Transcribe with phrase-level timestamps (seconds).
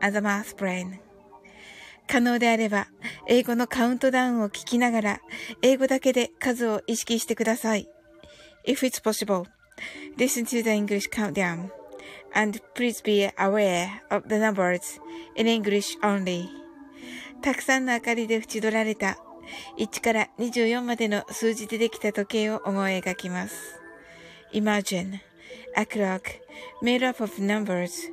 [0.00, 0.98] as a math brain.
[2.06, 2.88] 可能であれば、
[3.28, 5.20] 英語のカウントダウンを聞きながら、
[5.62, 7.88] 英語だけで数を意識してください。
[8.66, 9.46] If it's possible,
[10.16, 11.70] listen to the English countdown,
[12.34, 15.00] and please be aware of the numbers
[15.36, 16.48] in English only.
[17.42, 19.16] たくさんの明かりで縁取られた
[19.78, 23.80] 1から24までの数字でできた時計を思い描きます。
[24.52, 25.20] Imagine
[25.76, 26.22] a clock
[26.82, 28.12] made up of numbers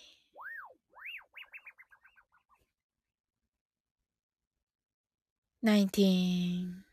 [5.63, 6.83] 19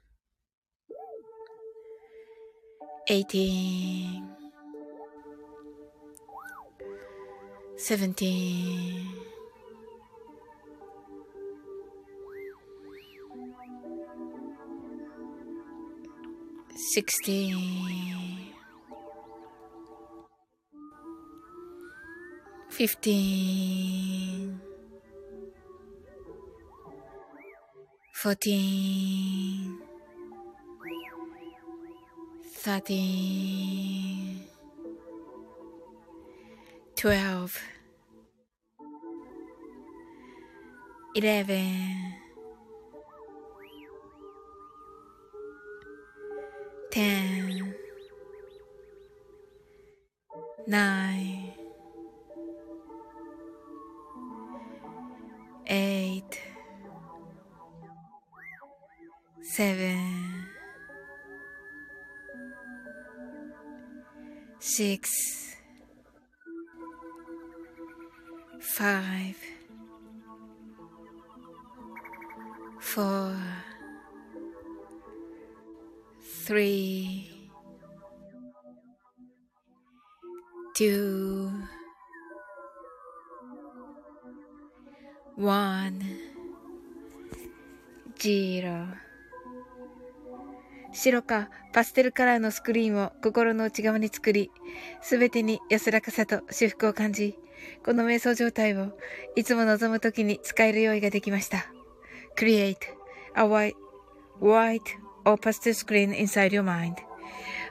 [3.09, 4.23] 18
[7.79, 9.19] 17
[16.77, 17.57] 16
[22.71, 24.68] 15
[28.19, 29.79] fourteen,
[32.53, 34.43] thirteen,
[36.97, 37.61] twelve,
[41.15, 42.28] eleven.
[90.99, 94.51] 白かパステルカラーのスクリーンを心の内側に作り、
[95.01, 97.39] すべてに安らかさと修復を感じ、
[97.85, 98.99] この瞑想状態を
[99.37, 101.73] いつも望む時に使える用意ができました。
[102.37, 102.77] Create
[103.35, 103.75] a white,
[104.41, 104.83] white
[105.25, 106.97] or pastel screen inside your mind.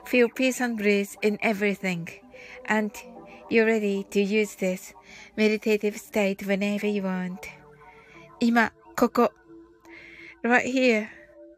[0.04, 2.06] Feel peace and bliss in everything.
[2.66, 2.90] And
[3.50, 4.94] you're ready to use this
[5.36, 7.36] meditative state whenever you want.
[8.40, 9.32] 今、ここ。
[10.42, 11.08] right here,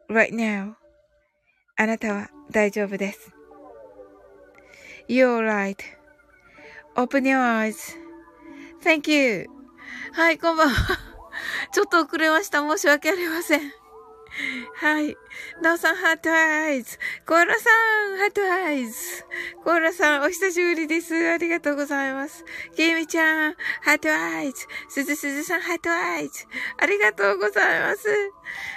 [0.09, 0.80] right now.
[1.77, 3.31] あなたは大丈夫です。
[5.07, 5.39] You're
[6.95, 7.41] right.Open your
[8.81, 9.47] eyes.Thank you.
[10.13, 10.97] はい、こんばんは。
[11.71, 12.59] ちょっと遅れました。
[12.59, 13.80] 申し訳ありません。
[14.75, 15.15] はい。
[15.61, 16.97] なおさん、ハートアイズ。
[17.27, 17.69] コーラさ
[18.15, 19.25] ん、ハートアイズ。
[19.63, 21.13] コーラさん、お久しぶりです。
[21.29, 22.43] ありがとうございます。
[22.75, 24.67] キミちゃん、 heart eyes。
[24.89, 26.45] すずすずさん、 heart eyes。
[26.77, 28.07] ありがとうございます。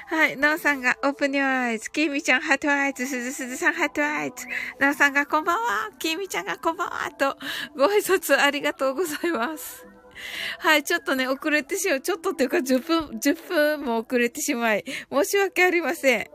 [0.09, 0.37] はい。
[0.37, 1.91] なおさんが、 open your eyes。
[1.91, 3.06] キミちゃん、 heart eyes。
[3.06, 4.46] すずすずさん、 heart eyes。
[4.79, 5.91] なおさんが、こんばんは。
[5.99, 7.11] キミちゃんが、こんばんは。
[7.12, 7.37] と、
[7.77, 9.87] ご挨拶ありがとうございます。
[10.58, 12.00] はい、ちょっとね、遅れてしまう。
[12.00, 16.26] ちょっとっていうか10分、10分も遅れてしまい、申し訳ありません。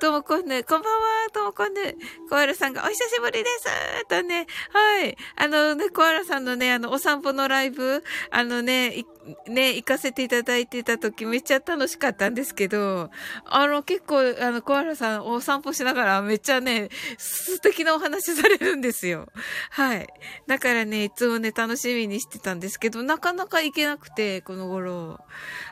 [0.00, 1.96] ともこんぬ、こんばんは、ともこんぬ。
[2.28, 5.16] コアラさんがお久しぶりですとね、はい。
[5.36, 9.04] あのね、コアラさんのね、あの、お散歩のライブ、あのね、
[9.46, 13.10] ね、行かせていただいてた時めっちゃ楽しかったんですけど、
[13.46, 19.28] あの、結構、あの、コアラさんお散歩しながらめっちゃね、素敵なお話されるんですよ。
[19.70, 20.06] はい。
[20.46, 25.20] だからね、いつもね、楽しみにしてたんですけど、なかなか行けなくて、この頃。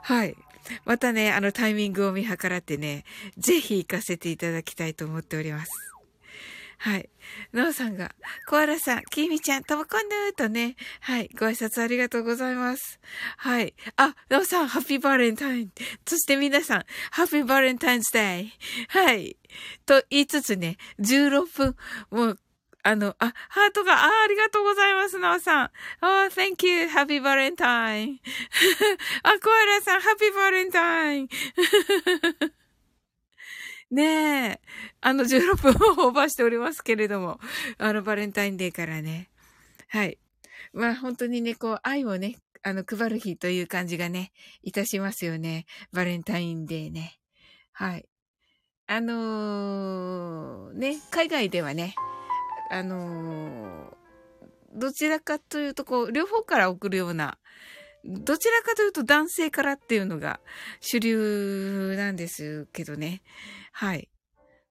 [0.02, 0.36] はい。
[0.84, 3.04] またね、あのタイミングを見計らってね、
[3.38, 5.72] ぜひ行かせていただきたいと思っております。
[6.82, 7.08] はい。
[7.52, 8.12] なおさんが、
[8.48, 12.98] コアラさん、キーミちゃん、ともこんぬーとね、はい、ご挨拶ありがとうございます。
[13.36, 13.74] はい。
[13.96, 15.70] あ、なおさん、ハッピーバレンタイン。
[16.04, 18.52] そして皆さん、ハッピーバレンタインズデイ。
[18.88, 19.36] はい。
[19.86, 21.76] と言いつつね、16分、
[22.10, 22.38] もう
[22.84, 25.64] あの、あ、ハートが、あ、ありがとうございます、なおさん。
[25.64, 25.70] あ、
[26.00, 28.18] oh, thank you, happy valentine.
[29.22, 31.28] あ、コアラさん、happy valentine.
[33.92, 34.60] ねえ。
[35.00, 35.72] あの、16分
[36.04, 37.38] をオーバーしておりますけれども、
[37.78, 39.30] あの、バレンタインデーからね。
[39.88, 40.18] はい。
[40.72, 44.32] まあ、本当にね、こう、愛をね、あの、配る日という感じがね、
[44.62, 45.66] いたしますよね。
[45.92, 47.18] バレンタインデーね。
[47.72, 48.08] はい。
[48.86, 51.94] あのー、ね、海外ではね、
[52.72, 57.36] あのー、どちらかというと、こう、両方から送るような、
[58.02, 60.40] どちらかというと男性からっていうのが
[60.80, 63.20] 主流なんですけどね。
[63.72, 64.08] はい。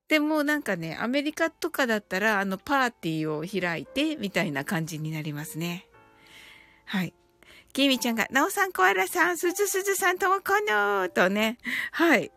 [0.07, 5.88] でもなんかね、アメリカとかだったら、あの、パーティーを開いて、みたいな感じになりますね。
[6.86, 7.13] はい。
[7.71, 11.59] きみちゃんが、なおさん、コアラさん、すずすずさんともこのとね。
[11.92, 12.31] はい。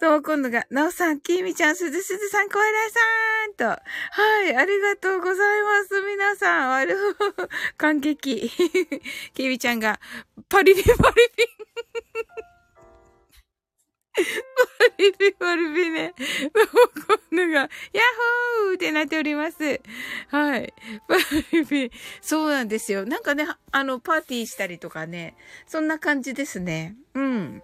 [0.00, 3.64] と、今度が、なおさん、きみちゃん、すずすずさん、コアラさんと。
[3.66, 6.00] はい、ありがとうございます。
[6.00, 6.96] 皆さん、ある、
[7.76, 8.50] 感激。
[9.34, 10.00] きみちゃんが、
[10.48, 11.60] パリリパリピン。
[14.16, 14.22] パ
[14.98, 16.14] リピ パリピね。
[17.30, 17.68] 今度が、ヤッ
[18.64, 19.80] ホーってなっております。
[20.28, 20.72] はい。
[21.06, 21.16] パ
[21.52, 21.90] リピ。
[22.22, 23.04] そうなんですよ。
[23.04, 25.36] なんかね、あの、パーティーしたりとかね、
[25.66, 26.96] そんな感じですね。
[27.14, 27.62] うん。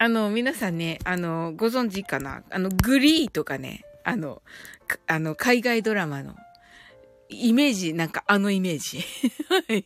[0.00, 2.42] あの、皆さんね、あの、ご存知かな？
[2.50, 4.42] あの、グリーとかね、あの、
[5.06, 6.36] あの、海外ドラマの、
[7.28, 9.04] イメージ、なんかあのイメージ。
[9.68, 9.84] はい。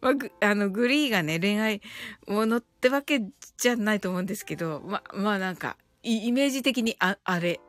[0.00, 0.10] ま
[0.40, 1.82] あ、あの、グリーがね、恋愛
[2.26, 3.20] ものってわけ
[3.58, 7.60] じゃないと思うんですけど、ま、まあなんか、イメージ的にあ、あれ。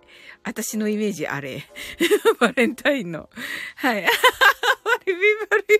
[0.43, 1.63] 私のイメージあれ。
[2.39, 3.29] バレンタインの。
[3.75, 4.03] はい。
[4.83, 5.77] バリビバリビ。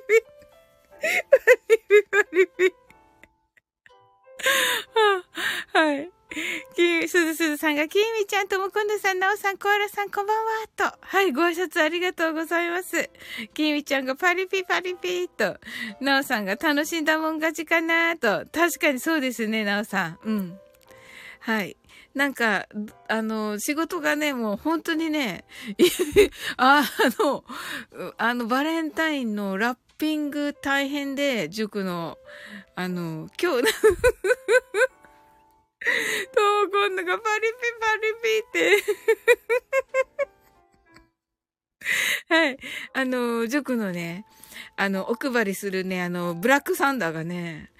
[1.32, 1.38] バ
[1.70, 2.83] リビバリビ。
[5.74, 6.12] はい。
[6.76, 10.98] き、すずすずさんが、きみちゃんともこんぬさん、なおさん、コアラさん、こんばんは、と。
[11.02, 13.10] はい、ご挨拶ありがとうございます。
[13.54, 15.58] きみちゃんがパリピパリピと。
[16.00, 18.46] なおさんが楽しんだもん勝ちかな、と。
[18.52, 20.20] 確かにそうですね、なおさん。
[20.24, 20.60] うん。
[21.40, 21.78] はい。
[22.16, 22.68] なんか、
[23.08, 25.46] あの、仕事がね、もう本当にね、
[26.58, 26.84] あ
[27.20, 27.44] の、
[28.18, 32.18] あの、バレンタインのラップピング大変で、塾の、
[32.76, 33.70] あの、今日、と、
[36.70, 38.84] 今度がパリピパリピって
[42.36, 42.58] はい。
[42.94, 44.26] あの、塾のね、
[44.76, 47.72] あの、お配りするね、あの、ブラックサンダーがね、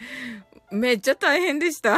[0.72, 1.98] めっちゃ大変でした、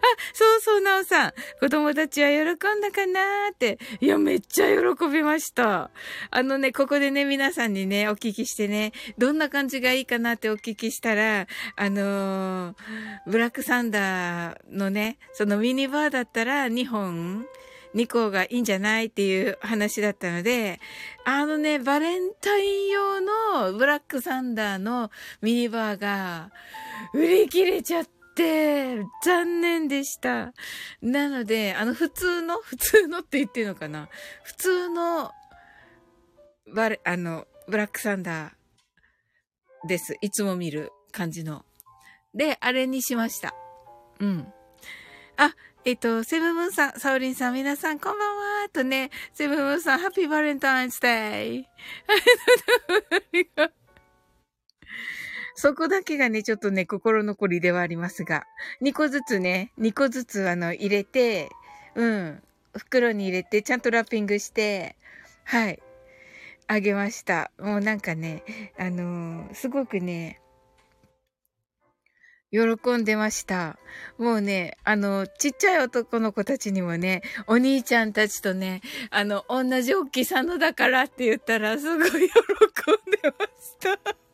[0.00, 1.32] あそうそう、なおさん。
[1.60, 3.78] 子供たちは喜んだかなーって。
[4.00, 5.90] いや、めっちゃ喜びました。
[6.30, 12.74] あのね、ここでね、皆さんにね、お聞きしてね、どんな感じがいいかなってお聞きしたら、あのー、
[13.26, 17.46] ブラックサンダーのね、そのミニバーだったら2本、
[17.94, 20.80] 2個がいいんじゃないっていう話だったので、
[21.24, 25.10] あのね、バレンタイン用のブラックサンダーの
[25.42, 26.50] ミニバーが
[27.12, 30.52] 売り切れちゃって、て、残念でした。
[31.00, 34.08] なので、あの、普通の、普通のって言ってるのかな
[34.44, 35.30] 普通の、
[36.74, 40.16] バレ、あの、ブラックサンダーです。
[40.20, 41.64] いつも見る感じの。
[42.34, 43.54] で、あれにしました。
[44.20, 44.52] うん。
[45.36, 51.66] あ、えっと、セブンムーンさん、サオリンさん、皆さん、こんばんはとね、セブンムーンさん、ハッピーバレンタインスデイ。
[51.66, 53.82] ありがとう。
[55.54, 58.46] そこだけがね、ちょっとね、心残りではありますが、
[58.82, 61.50] 2個ずつね、2個ずつあの、入れて、
[61.94, 62.42] うん、
[62.76, 64.96] 袋に入れて、ちゃんとラッピングして、
[65.44, 65.82] はい、
[66.66, 67.50] あげました。
[67.58, 68.42] もうなんかね、
[68.78, 70.40] あのー、すごくね、
[72.52, 73.78] 喜んでました。
[74.18, 82.28] もうね、あの、ちっちゃい男の子たちにもね、お兄ちゃんたちとね、あの、同じ大きさのだからって言ったら、すごい喜んで
[83.38, 84.31] ました。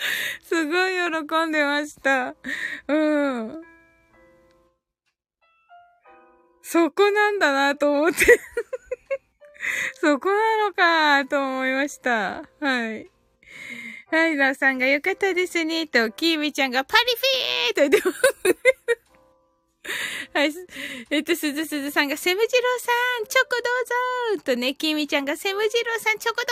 [0.42, 0.92] すごい
[1.26, 2.34] 喜んでました。
[2.88, 3.62] うん。
[6.62, 8.24] そこなんだなと思って
[10.00, 12.44] そこなのかと思いました。
[12.60, 13.10] はい。
[14.10, 17.04] ライダーさんが良かったですね、と、キーミちゃんがパリ
[17.76, 18.99] フィーと言ってます。
[20.34, 20.52] はい。
[21.10, 22.92] えっと、すずすずさんが、セムジローさ
[23.22, 26.46] ん、チョコどうぞとね、きみちゃんが、セムジローさん、チョコどう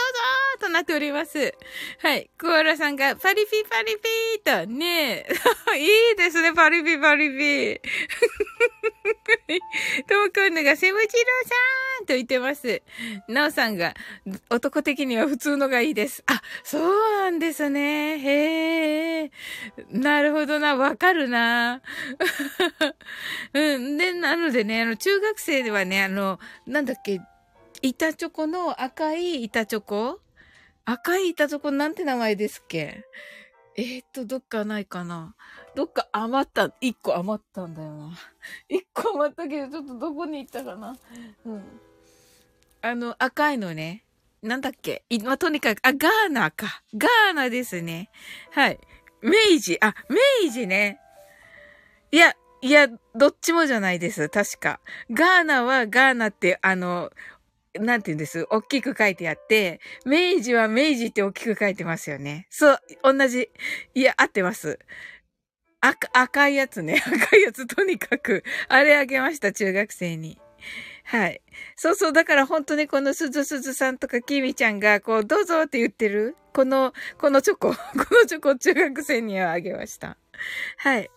[0.59, 1.53] ぞとなっております。
[1.99, 2.29] はい。
[2.39, 5.25] コアラさんが、パリピパリピーと、ね
[5.77, 7.79] いいですね、パリピパリピー。
[10.07, 12.81] ともくんのが、セムジローさんと言ってます。
[13.27, 13.93] なおさんが、
[14.49, 16.23] 男的には普通のがいいです。
[16.27, 16.81] あ、そう
[17.21, 18.19] なんですね。
[18.19, 19.31] へえ。
[19.91, 21.81] なるほどな、わかるな。
[23.53, 23.97] うん。
[23.97, 27.21] で、なのでね、あの、中学生ではね、あの、なんだっけ、
[27.81, 30.19] 板チョコの赤い板チョコ？
[30.85, 33.05] 赤い板チョコなんて名前ですっけ？
[33.75, 35.35] えー、っと、どっかないかな
[35.75, 38.17] どっか余った、一個余ったんだよな。
[38.67, 40.97] 一個余ったけど、ちょっとどこに行ったかな
[41.45, 41.81] うん。
[42.81, 44.03] あの、赤いのね。
[44.41, 45.03] なんだっけ？
[45.23, 46.81] まあ、とにかく、あ、ガーナか。
[46.95, 48.09] ガーナですね。
[48.51, 48.79] はい。
[49.21, 49.31] 明
[49.61, 50.99] 治、あ、明治ね。
[52.11, 54.27] いや、いや、どっちもじゃないです。
[54.29, 54.81] 確か。
[55.11, 57.09] ガーナはガーナって、あの、
[57.75, 58.45] なんて言うんです？
[58.49, 62.47] 大きく書いてあって、明治は明治って大きく書いてますよね。
[62.49, 63.49] そう、同じ。
[63.93, 64.79] いや、合ってます。
[65.81, 67.01] 赤、赤いやつね。
[67.07, 70.41] 赤いやつ、とにかく、あれあげました、中学生に。
[71.05, 71.41] はい。
[71.77, 77.77] そうそう、だから本当にこのすずすずさんとかきみちゃんが、こう、どうぞって言ってる、この、このチョコ、 こ
[78.11, 80.17] のチョコ中学生にはあげました。
[80.77, 81.09] はい。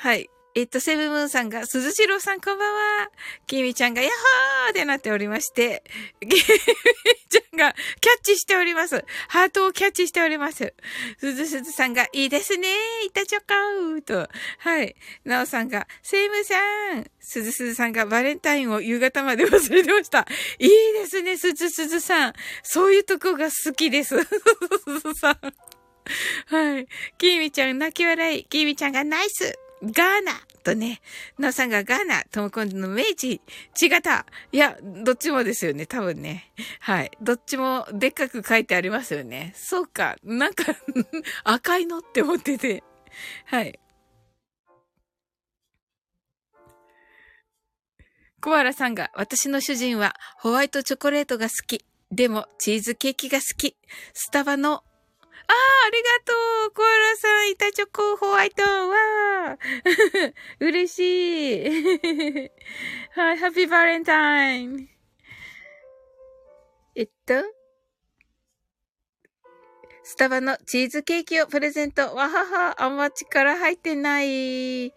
[0.00, 0.30] はい。
[0.54, 3.10] えっと、セブムーンさんが、鈴代さんこんばんは。
[3.46, 5.84] きみちゃんが、ヤッホーってなっておりまして、
[6.22, 9.04] きみちゃんが、キャッチしております。
[9.28, 10.72] ハートをキャッチしております。
[11.18, 14.26] すずすずさんが、いいですねーいたちょかーと。
[14.60, 14.96] はい。
[15.26, 16.54] なおさんが、セムさ
[16.94, 17.04] ん。
[17.20, 20.26] すずすずさんが、バレンタインを夕方まで忘れてました。
[20.58, 22.32] いいですね、すずすずさん。
[22.62, 24.16] そういうとこが好きです。
[24.18, 25.36] すずすずさん。
[26.46, 26.88] はい。
[27.18, 28.46] きみちゃん泣き笑い。
[28.46, 29.58] きみちゃんがナイス。
[29.82, 29.94] ガー
[30.24, 30.32] ナ
[30.62, 31.00] とね、
[31.38, 33.40] なさんがガーナ、ともこんの明治、
[33.80, 34.26] 違った。
[34.52, 36.52] いや、どっちもですよね、多分ね。
[36.80, 37.10] はい。
[37.22, 39.52] どっちもでっかく書いてありますよね。
[39.56, 40.16] そうか。
[40.22, 40.64] なんか
[41.44, 42.84] 赤いのって思ってて。
[43.46, 43.78] はい。
[48.42, 51.84] コアラさんが、私の主人はホワイトチョコレートが好き。
[52.10, 53.76] でも、チーズケーキが好き。
[54.12, 54.82] スタバの
[55.50, 56.32] ああ、ありがと
[56.68, 62.50] うコアラさん、板チョコホワイトわー 嬉しい
[63.12, 64.88] はい、ハッピーバレンタイン
[66.94, 67.34] えっと、
[70.04, 72.02] スタバのチーズケーキをプレゼント。
[72.14, 74.92] わはは、あんま力入ってない。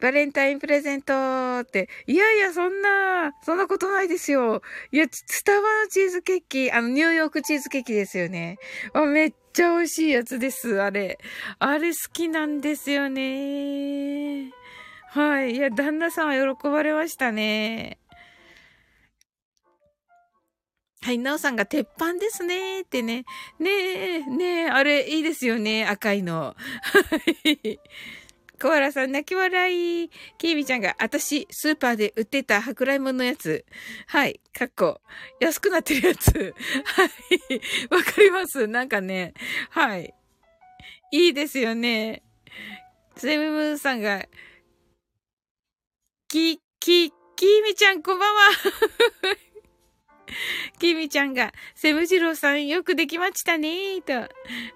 [0.00, 1.12] バレンタインプレゼント
[1.60, 1.88] って。
[2.06, 4.62] いやいや、そんな、そんなことないですよ。
[4.92, 8.58] いや、スタバのチーズケーキ、あの、ニューヨークチーズケーキですよね。
[8.94, 11.18] あめっちゃ美味しいやつです、あれ。
[11.58, 14.52] あれ好きなんですよね。
[15.08, 15.56] はい。
[15.56, 17.98] いや、旦那さんは喜ばれましたね。
[21.02, 23.24] はい、なおさんが鉄板ですねってね。
[23.58, 26.54] ねえ、ねえ、あれいいですよね、赤いの。
[26.54, 26.54] は
[27.64, 27.80] い。
[28.60, 30.10] コアラさん泣き笑い。
[30.36, 33.64] ケイミちゃんが、私、スーパーで売ってた舶来物のやつ。
[34.06, 34.38] はい。
[34.52, 35.00] かっこ。
[35.40, 36.54] 安くなってるやつ。
[36.84, 37.10] はい。
[37.90, 38.66] わかります。
[38.66, 39.32] なんかね。
[39.70, 40.12] はい。
[41.10, 42.22] いいですよね。
[43.16, 44.26] セムムーンさんが、
[46.28, 48.42] き、き、きーみちゃんこんばんは。
[50.78, 54.28] きみちゃんが、セムジローさんよくできましたねと。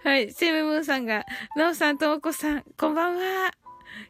[0.03, 0.33] はい。
[0.33, 3.64] セムムーンさんが、なおさんともこさん、こんばんは。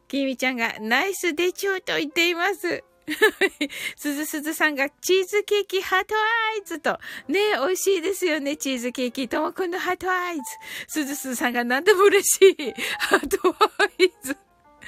[0.09, 2.85] きみちゃんがナイスでちょうと言っています。
[3.97, 6.99] すずすずさんがチーズケーキ heart eyes と。
[7.29, 9.29] ねえ美味しいですよね、チーズケーキ。
[9.29, 10.43] ともこんぬ heart eyes。
[10.89, 12.75] すずすずさんが何でも嬉しい。
[12.99, 14.37] heart eyes。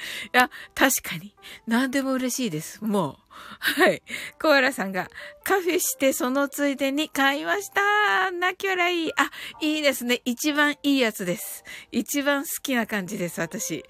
[0.33, 1.33] いや、確かに。
[1.65, 2.83] 何でも嬉しいです。
[2.83, 3.27] もう。
[3.59, 4.01] はい。
[4.41, 5.09] コアラさんが、
[5.43, 9.11] カフェしてそのついでに買いました泣き笑いい。
[9.15, 9.29] あ、
[9.61, 10.21] いいですね。
[10.25, 11.63] 一番いいやつです。
[11.91, 13.83] 一番好きな感じです、私。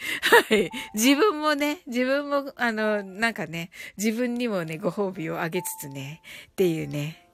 [0.49, 0.69] はい。
[0.93, 6.21] 自分もね、自分も、あの、なんかね、自分にもね、ご褒美をあげつつね、
[6.51, 7.27] っていうね。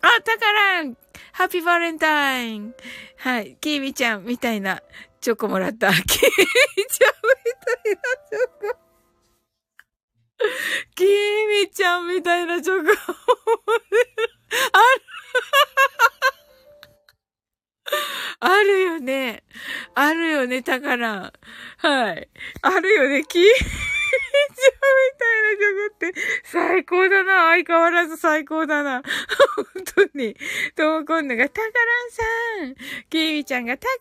[0.00, 0.96] あ、たからん
[1.32, 2.74] ハッピーバレンタイン
[3.16, 3.56] はい。
[3.60, 4.82] キーミちゃんみたいな
[5.20, 5.92] チョコもらった。
[5.92, 6.06] キーミ
[6.86, 8.78] ちゃんみたいなチョコ。
[10.94, 12.80] キミちゃんみたいなチョコ。
[12.82, 12.92] ある。
[18.40, 19.42] あるよね。
[19.94, 21.32] あるよね、たから。
[21.78, 22.28] はい。
[22.62, 23.42] あるよね、キー
[24.08, 27.50] みたいな曲って最高だな。
[27.50, 29.02] 相変わらず最高だな。
[29.74, 30.36] 本当に。
[30.74, 32.74] ともこんぬが、たからんさん。
[33.10, 33.92] キーミちゃんが、たか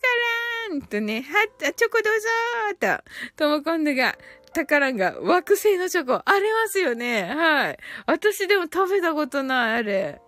[0.70, 3.04] らんとね、はっ、チョコどうぞーと。
[3.36, 4.18] ともこんぬが、
[4.54, 7.24] たからんが、惑星のチョコ、ありますよね。
[7.24, 7.78] はい。
[8.06, 10.22] 私でも食べたことない、あれ。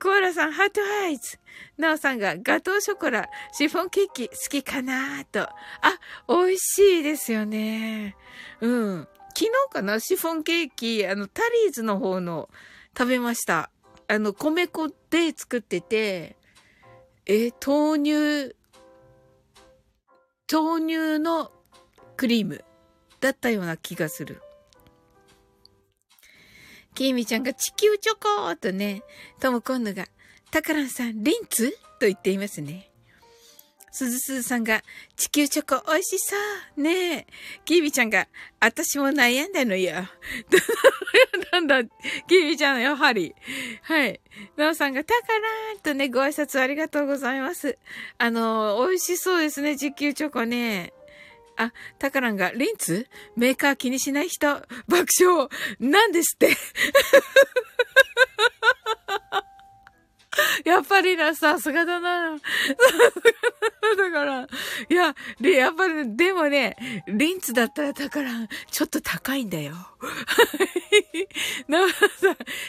[0.00, 1.38] コアラさん、ハートアイズ。
[1.78, 5.40] ナオさんがガトーショコラ、シフォンケーキ好きかなと。
[5.40, 5.50] あ、
[6.28, 8.16] 美味しいですよね。
[8.60, 9.08] うん。
[9.36, 12.48] 昨日かなシフォンケーキ、あの、タリーズの方の
[12.96, 13.70] 食べました。
[14.06, 16.36] あの、米粉で作ってて、
[17.26, 18.54] え、豆乳、
[20.50, 21.50] 豆乳の
[22.16, 22.64] クリーム
[23.20, 24.40] だったような気がする。
[26.94, 29.02] きみちゃんが地球チョコとね、
[29.40, 30.06] とも今度が、
[30.52, 31.72] たからんさん、リンツ？
[31.98, 32.88] と言っていますね。
[33.94, 34.82] すずすずさんが、
[35.14, 36.34] 地球チョコ美味しそ
[36.76, 37.26] うねえ。
[37.64, 38.26] キービちゃんが、
[38.58, 40.08] 私も悩んだのよ。
[41.52, 41.84] なんだ、
[42.26, 43.36] キービちゃんやはり。
[43.82, 44.20] はい。
[44.56, 47.78] なおさんが、たからーんとね、ご挨拶ありがとうございます。
[48.18, 50.92] あの、美味しそうですね、地球チョコね。
[51.56, 53.06] あ、タカランが、リンツ？
[53.36, 54.48] メーカー気にしない人、
[54.88, 55.48] 爆笑
[55.78, 56.56] なんですって
[60.64, 62.36] やっぱりな、さすがだな。
[63.96, 64.48] だから、
[64.88, 69.74] いや、で、やっぱり、でもね、リンツだったらタカラン、ちょっと高いんだよ。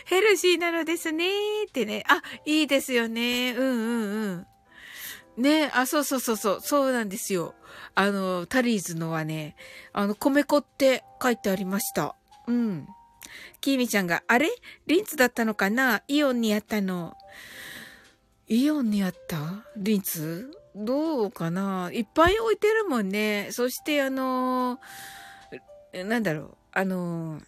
[0.05, 1.29] ヘルシーなのですね
[1.67, 2.03] ってね。
[2.08, 3.51] あ、いいですよね。
[3.51, 4.48] うんうん
[5.38, 5.41] うん。
[5.41, 7.55] ねあ、そうそうそうそう、そうなんですよ。
[7.94, 9.55] あの、タリーズのはね、
[9.94, 12.15] あの、米粉って書いてありました。
[12.48, 12.88] うん。
[13.62, 14.50] キーミちゃんが、あれ？
[14.88, 16.03] リンツだったのかな？
[16.08, 17.15] イオンにあったの。
[18.48, 19.66] イオンにあった？
[19.75, 20.52] リンツ？
[20.75, 21.90] どうかな？
[21.94, 23.48] いっぱい置いてるもんね。
[23.52, 24.80] そしてあの
[25.94, 27.42] なんだろう、あの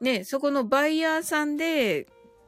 [0.00, 2.06] ね、そこのバイヤーさんで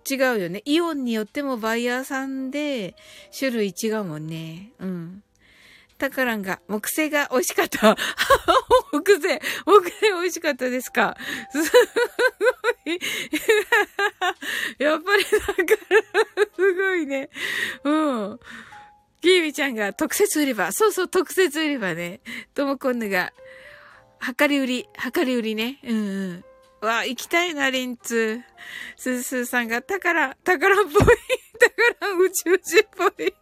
[0.09, 0.63] 違うよね。
[0.65, 2.95] イオンによってもバイヤーさんで
[3.37, 4.73] 種類違うもんね。
[4.79, 5.23] うん。
[5.99, 7.97] タカランが、木製が美味しかった。
[8.93, 11.17] 木製、木製美味しかったですか？
[11.53, 11.65] すご
[12.93, 13.01] い。
[14.79, 17.31] やっぱりだから、すごいね。
[17.85, 18.41] うん。
[19.23, 20.71] キーミちゃんが特設売り場。
[20.73, 22.21] そうそう、特設売り場ね。
[22.55, 23.33] ともこんぬが、
[24.39, 25.79] 量り売り、量り売りね。
[25.85, 26.01] うんう
[26.33, 26.45] ん。
[26.87, 28.41] わ、行きたいな、リンツ。
[28.97, 30.93] スースーさんが、宝、宝っぽい。
[31.99, 33.35] 宝宇宙人っぽい。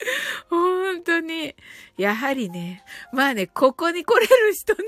[0.48, 1.54] 本当に。
[1.96, 2.84] やはりね。
[3.12, 4.82] まあね、ここに来れる人ね。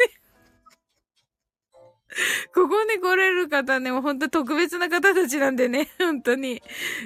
[2.55, 6.63] ここに来れる方ね、もう本当特別な方たちなんでね、 本当に。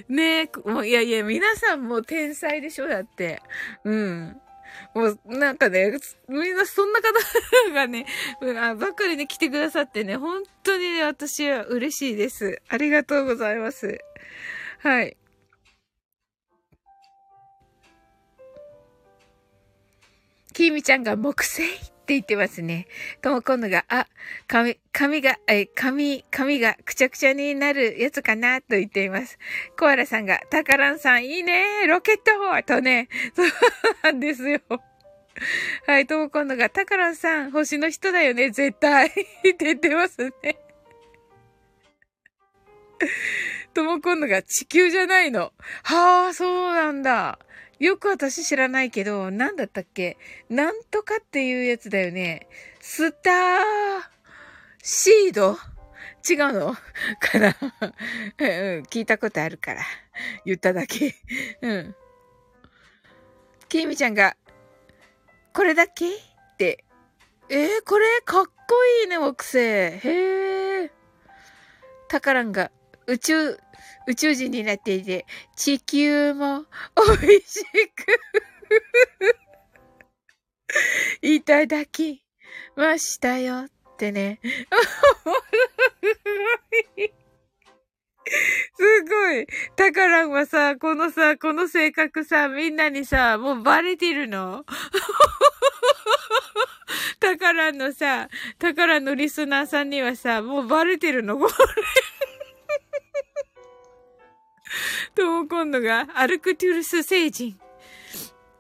[0.09, 3.42] ねもういやいや、皆さんも天才でしょ、だって。
[3.85, 4.40] うん。
[4.95, 5.97] もう、なんかね、
[6.29, 7.12] みんなそんな方
[7.73, 8.07] がね、
[8.40, 12.61] ばっかりね、来てくださってね、本当にね、私は嬉しいです。
[12.69, 13.99] ありがとうございます。
[14.81, 15.16] はい。
[20.57, 21.66] きみちゃんが木星っ
[22.07, 22.87] て言ってますね。
[23.21, 24.07] とも今度が、あ、
[24.49, 29.38] 髪、髪が、え、髪、髪がくちゃくちゃになるやつかなと言っています。
[29.79, 32.23] コアラさんが、タカランさんいいねロケット
[32.62, 33.47] とね、そう
[34.03, 34.61] なんですよ。
[35.87, 39.09] はい、とも今度が、タカランさん、星の人だよね、絶対。
[39.09, 40.57] って言ってますね。
[43.75, 45.53] とも今度が、地球じゃないの。
[45.83, 47.38] はあ、そうなんだ。
[47.79, 50.17] よく私知らないけど、なんだったっけ？
[50.49, 52.49] なんとかっていうやつだよね。
[52.81, 53.62] スター
[54.83, 55.59] シード？
[56.29, 56.75] 違うの？
[57.21, 57.57] かな？
[58.39, 59.83] うん、聞いたことあるから。
[60.45, 61.15] 言っただけ。
[61.61, 61.95] うん。
[63.69, 64.37] きみちゃんが、
[65.53, 66.09] これだけ？
[66.09, 66.19] っ
[66.57, 66.85] て。
[67.49, 68.53] えー、これかっこ
[69.03, 69.59] いいね、木星。
[69.59, 70.01] へ
[70.85, 70.91] え。
[72.09, 72.71] タカランが、
[73.07, 73.59] 宇宙、
[74.07, 76.64] 宇宙人になっていて、地球も
[77.21, 77.64] 美味し
[77.95, 78.21] く
[81.23, 82.23] いただき
[82.77, 84.40] ましたよってね。
[88.77, 89.47] すごい。
[89.77, 94.64] タカランはさ、このさ、この性格さ、みんなにさ、もうバレてるの？
[97.21, 101.38] タカランのさ、タカランのリスナーさんにはさ、もうバレてるの？
[101.38, 101.53] これ
[105.14, 107.59] トモコンドがアルクトゥルス星人。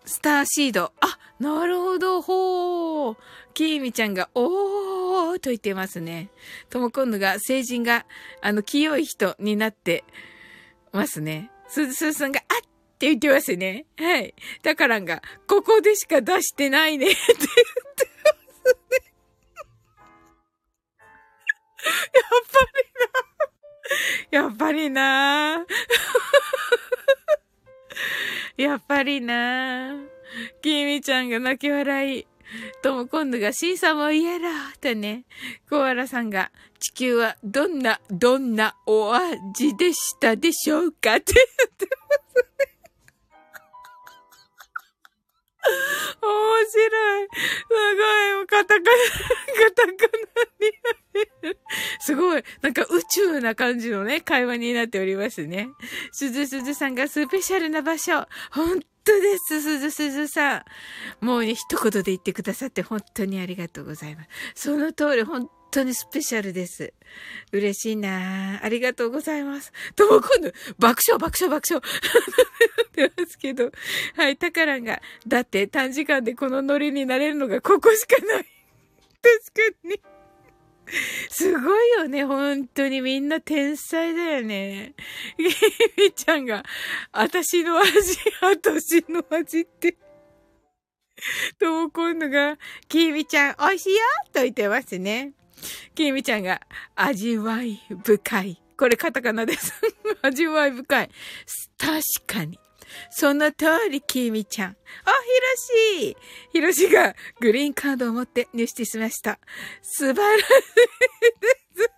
[0.04, 0.92] スターシード。
[1.00, 3.16] あ、なるほど、ほー。
[3.54, 6.30] キーミちゃんが、おーと言ってますね。
[6.70, 8.06] トモコンドが、成人が、
[8.40, 10.04] あの、清い人になって
[10.92, 11.50] ますね。
[11.68, 13.84] すずすさんが、あっって言ってますね。
[13.98, 14.34] はい。
[14.62, 19.12] だからんが、ここでしか出してないね って言ってますね。
[21.84, 22.95] やっぱり
[24.36, 25.64] やっぱりな。
[28.58, 29.94] やっぱりな。
[30.60, 32.26] きみちゃんが泣き笑い。
[32.82, 34.50] とも今度が審査も言えろ。
[34.78, 35.24] とね、
[35.70, 41.16] コアラさんが地球はどんな、どんなお味でしたでしょうか？
[41.16, 42.25] って言ってます
[46.22, 47.28] 面白い。
[47.28, 48.46] すごい。
[48.46, 50.72] カタカナ、カタカナに
[51.42, 51.58] なる。
[52.00, 52.44] すごい。
[52.62, 55.68] なんか宇宙な感じのね、会話になっておりますね。
[56.12, 58.26] すずすずさんがスペシャルな場所。
[58.50, 60.64] 本当です、すずすずさ
[61.20, 61.24] ん。
[61.24, 64.28] もうね、一言で言ってくださって本当にありがとうございます。
[64.54, 66.92] その通り、本当にスペシャルです。
[67.52, 69.72] 嬉しいなありがとうございます。
[69.94, 71.82] とも今度、爆笑、爆笑、爆笑。
[73.04, 73.70] ってますけど。
[74.16, 78.46] はい、タカランが、だって短時間でこのノリになれるのがここしかない。
[79.22, 80.15] 確かに。
[81.30, 84.94] すごいよね、本当にみんな天才だよね。
[85.36, 86.64] ゲミちゃんが、
[87.12, 87.90] 私の味、
[88.40, 89.96] 私の味って。
[91.58, 92.56] とも今度が、
[92.88, 93.98] キミちゃん、美味しいよ
[94.32, 95.32] と言ってますね。
[95.94, 96.60] きみちゃんが、
[96.94, 98.62] 味わい深い。
[98.76, 99.72] これカタカナです。
[100.22, 101.10] 味わい深い。
[101.78, 102.58] 確かに。
[103.10, 104.70] その通り、きみちゃん。
[104.70, 106.16] あ、ひろし
[106.52, 109.38] ひろしがグリーンカードを持って入室しました。
[109.82, 110.46] 素晴らしい
[111.40, 111.48] で
[111.82, 111.90] す。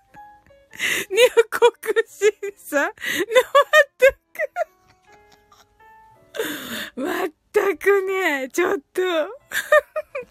[1.10, 1.16] 入
[1.50, 1.70] 国
[2.06, 2.92] 審査の
[6.96, 9.28] 全く、全くね、ちょっと、本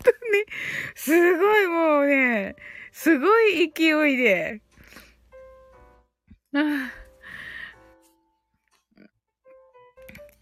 [0.03, 0.45] 当に、
[0.95, 2.55] すごいもうね、
[2.91, 4.61] すごい勢いで。
[6.53, 7.06] ああ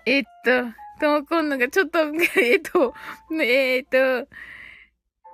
[0.05, 0.51] えっと、
[0.99, 1.99] ともこんのが、ちょっと、
[2.39, 2.93] えっと、
[3.41, 4.27] えっと、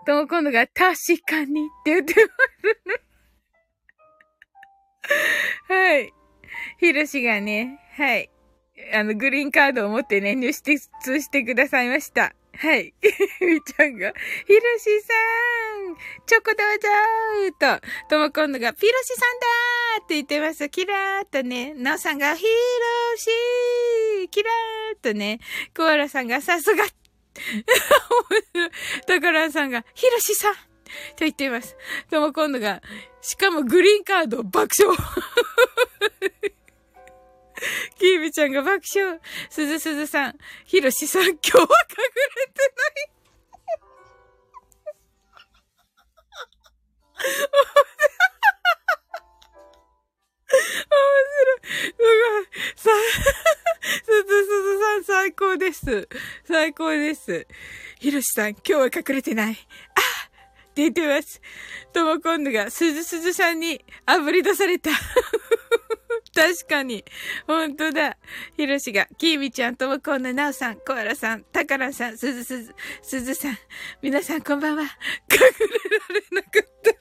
[0.06, 2.32] ともこんのが、確かにって言ってま
[5.68, 6.14] すはい。
[6.80, 8.30] ひろしがね、はい。
[8.94, 12.34] あの、グリーンカードを持ってね、入室してくださいました。
[12.58, 12.94] はい。
[13.42, 14.14] みちゃんが、
[14.48, 17.80] ひろしさんチョコどうぞ
[18.10, 20.70] と、とも今度が、ピロシさんだーって言ってます。
[20.70, 22.48] キラーっとね、なおさんが、ひろ
[23.18, 23.28] し
[24.32, 25.40] キラーとね、
[25.76, 26.86] コアラさんが、さすが
[29.08, 30.60] だからさんが、ひろしさんと
[31.20, 31.76] 言っています。
[32.10, 32.82] とも今度が、
[33.22, 34.98] しかもグリーンカード爆笑
[38.00, 39.20] キービちゃんが爆笑。
[39.50, 40.38] すずすずさん。
[40.66, 43.12] ひろしさん、今日は隠れてない。
[50.92, 51.06] 面
[51.40, 51.92] 白い。
[51.92, 52.52] すごい。
[52.76, 52.90] さ、
[53.82, 56.10] すずすずさん最高です。
[56.48, 57.48] 最高です。
[58.00, 59.58] ひろしさん、今日は隠れてない。
[59.96, 60.02] あ
[60.72, 61.42] って言ってます。
[61.94, 64.92] とも今度が、すずすずさんに炙り出された。
[66.34, 67.04] 確かに。
[67.46, 68.18] ほんとだ。
[68.56, 73.58] ひろしが、きーみちゃん、ともこんななおさん、コアラさん、たからさん、すずすず、すずさん。
[74.02, 74.84] 皆さんこんばんは。
[74.84, 77.01] 隠れられなかった。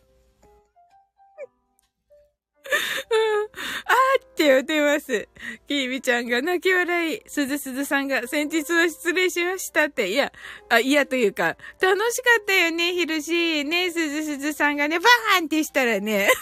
[3.87, 5.29] あーって言ってます。
[5.67, 7.23] きーみちゃんが泣き笑い。
[7.27, 10.09] すずすずさんが先日は失礼しましたって。
[10.09, 10.33] いや、
[10.69, 13.65] あ、いやというか、楽しかったよね、ひろし。
[13.65, 16.29] ね、すずすずさんがね、バーンってしたらね。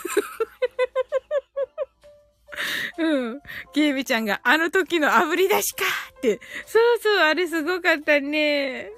[2.99, 3.41] うん。
[3.73, 5.85] きーみちゃんが、あの時の炙り出しか
[6.19, 6.41] って。
[6.67, 8.91] そうそう、あれすごかったね。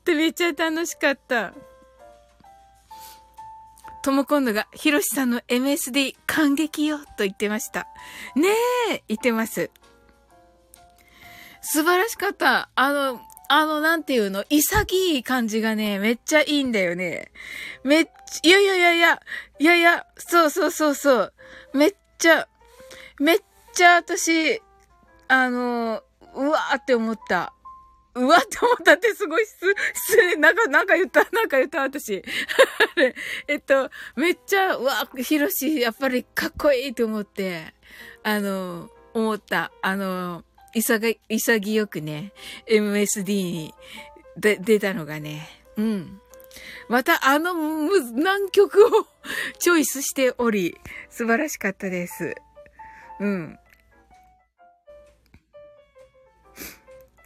[0.00, 1.52] ってめっちゃ楽しかった。
[4.06, 7.88] とも今度が、ひろしさんの MSD 感激よと言ってました。
[8.36, 8.50] ね
[8.92, 9.68] え、言ってます。
[11.60, 12.70] 素晴らしかった。
[12.76, 14.44] あの、あの、なんていうの？
[14.48, 17.32] 潔い感じがね、めっちゃいいんだよね。
[17.82, 19.20] めっちゃ、いやいやいやいや、
[19.58, 21.32] いやいや、そうそうそうそう。
[21.74, 22.46] めっちゃ、
[23.18, 23.38] めっ
[23.74, 24.62] ちゃ私、
[25.26, 26.04] あの、
[26.36, 27.52] うわーって思った。
[28.16, 30.36] うわって思ったってすごい失礼。
[30.36, 32.24] なんか、なんか言った、なんか言った、私。
[33.46, 37.74] えっと、めっちゃ、うわ、ヒロシ、やっぱりかっこいいと思って、
[38.22, 39.70] あの、思った。
[39.82, 42.32] あの、潔、潔くね、
[42.66, 43.74] MSD に
[44.36, 46.20] で出たのがね、うん。
[46.88, 48.90] またあの難曲を
[49.58, 50.78] チョイスしており、
[51.10, 52.34] 素晴らしかったです。
[53.20, 53.58] うん。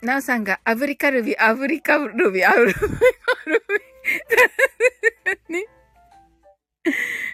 [0.03, 2.81] なおさんが、炙りカルビ、炙りカルビ、炙りカ
[3.47, 3.63] ル
[5.49, 5.55] ビ。
[5.55, 5.67] ね。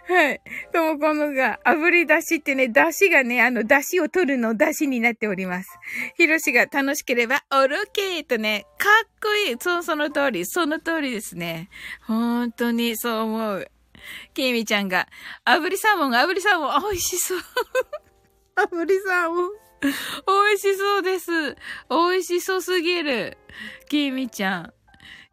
[0.09, 0.40] はい。
[0.72, 5.68] ともこのが、炙り出しってね、出汁がね、あの、出汁を取るの出汁になっております。
[6.16, 9.57] ひろしが楽しければ、おろけーとね、かっこいい。
[9.61, 11.68] そう、その通り、その通りですね。
[12.07, 13.70] 本当にそう思う。
[14.35, 15.09] きみちゃんが、
[15.44, 17.38] 炙りサーモン、炙りサーモン、美味しそう。
[18.57, 19.65] あぶりさんも。
[19.82, 21.56] 美味しそうです。
[21.90, 23.36] 美味しそうすぎる。
[23.88, 24.72] きみちゃん。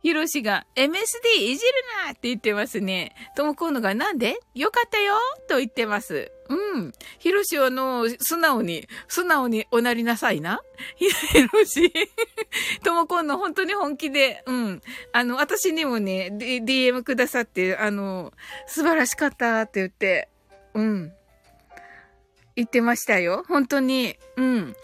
[0.04, 0.90] ひろしが MSD
[1.38, 1.72] いじる
[2.06, 3.16] なって言ってますね。
[3.38, 4.38] ともこんのがなんで？
[4.54, 5.14] よかったよ
[5.48, 6.30] と言ってます。
[6.50, 6.92] うん。
[7.20, 10.62] ひろしはあの、素直に、素直におなりなさいな。
[10.98, 11.08] ひ
[11.54, 11.94] ろし。
[12.84, 14.82] ともこんの本当に本気で、うん。
[15.14, 18.34] あの、私にもね、D、DM くださって、あの、
[18.68, 20.28] 素晴らしかったって言って、
[20.74, 21.14] うん。
[22.56, 23.44] 言ってましたよ。
[23.48, 24.18] 本当に。
[24.38, 24.76] うん。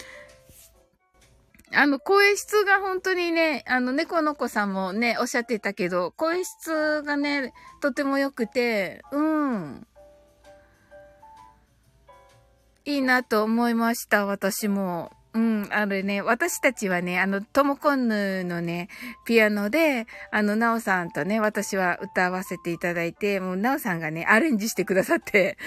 [1.71, 9.87] あの、声質が本当にね、あの、猫の子さんもね、おっしゃってたけど、声質がね、とても良くて、うん。
[12.85, 15.11] いいなと思いました、私も。
[15.33, 18.89] うん、あれね、私たちはね、あの、トモコンヌのね、
[19.25, 25.57] ピアノで、あの、ナオさんとね、私は歌わせていただいて、もう、ナオさんがね、アレンジしてくださって、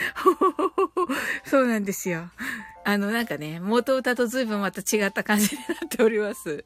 [1.46, 2.28] そうなんですよ。
[2.84, 6.64] あの、なんかね、元歌と随分また違った感じになっております。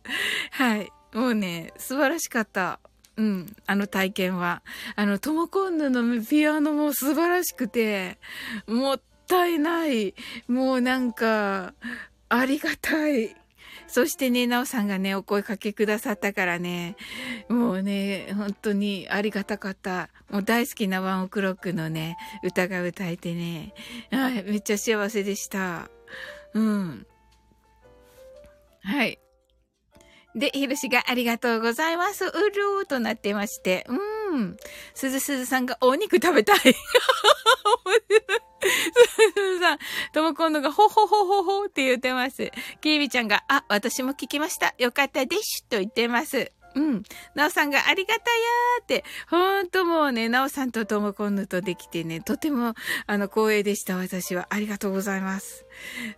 [0.53, 0.91] はい。
[1.13, 2.81] もうね、素晴らしかった。
[3.17, 3.57] うん。
[3.67, 4.63] あの体験は。
[4.95, 8.19] あの、トモコンヌのピアノも素晴らしくて、
[8.67, 10.15] もったいない。
[10.49, 11.75] もうなんか、
[12.29, 13.35] ありがたい。
[13.89, 16.97] そしてね、なおさんがね、お声かけくださったからね、
[17.49, 20.09] もうね、本当にありがたかった。
[20.31, 23.75] もう大好きなワンオクロックのね、歌が歌えてね、
[24.11, 25.89] はい、めっちゃ幸せでした。
[26.55, 27.07] うん。
[28.83, 29.19] はい。
[30.35, 32.25] で、ひろしがありがとうございます。
[32.25, 33.87] うるーとなってまして。
[33.89, 34.57] うん。
[34.95, 36.59] すずすずさんがお肉食べたい。
[36.59, 36.75] すずす
[38.29, 38.46] ず
[39.61, 39.79] さん、
[40.13, 42.51] ともこんのがほほほほほって言ってます。
[42.81, 44.75] きービちゃんが、あ、私も聞きました。
[44.79, 46.53] よかったでしと言ってます。
[46.77, 47.03] うん。
[47.35, 52.75] なおさんがありがたやーって、ほんともうね、なおさんとともこんぬとできてね、とても、
[53.07, 54.47] あの、光栄でした、私は。
[54.51, 55.65] ありがとうございます。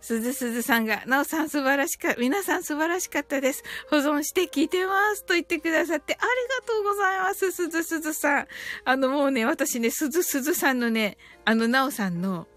[0.01, 3.63] すずすずさんが、なおさん素晴らしか、皆さん素晴らしかったです。
[3.89, 6.27] 保存して聞いてますと言ってくださって、あり
[6.59, 8.47] がとうございます、すずすずさん。
[8.83, 12.47] あの、もうね、私ね、すずすずさんのね、あの、なおさんの、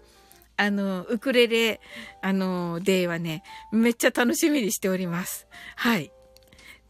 [0.57, 1.79] あの、ウクレレ、
[2.21, 5.47] あの、デーはね、めっちゃ楽しみにしております。
[5.77, 6.11] はい。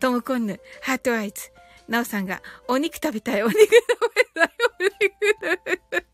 [0.03, 1.49] ともこんぬ、heart eyes。
[1.87, 3.69] ナオさんが、お肉食べたい、お肉食
[4.13, 6.05] べたい、お肉食べたい。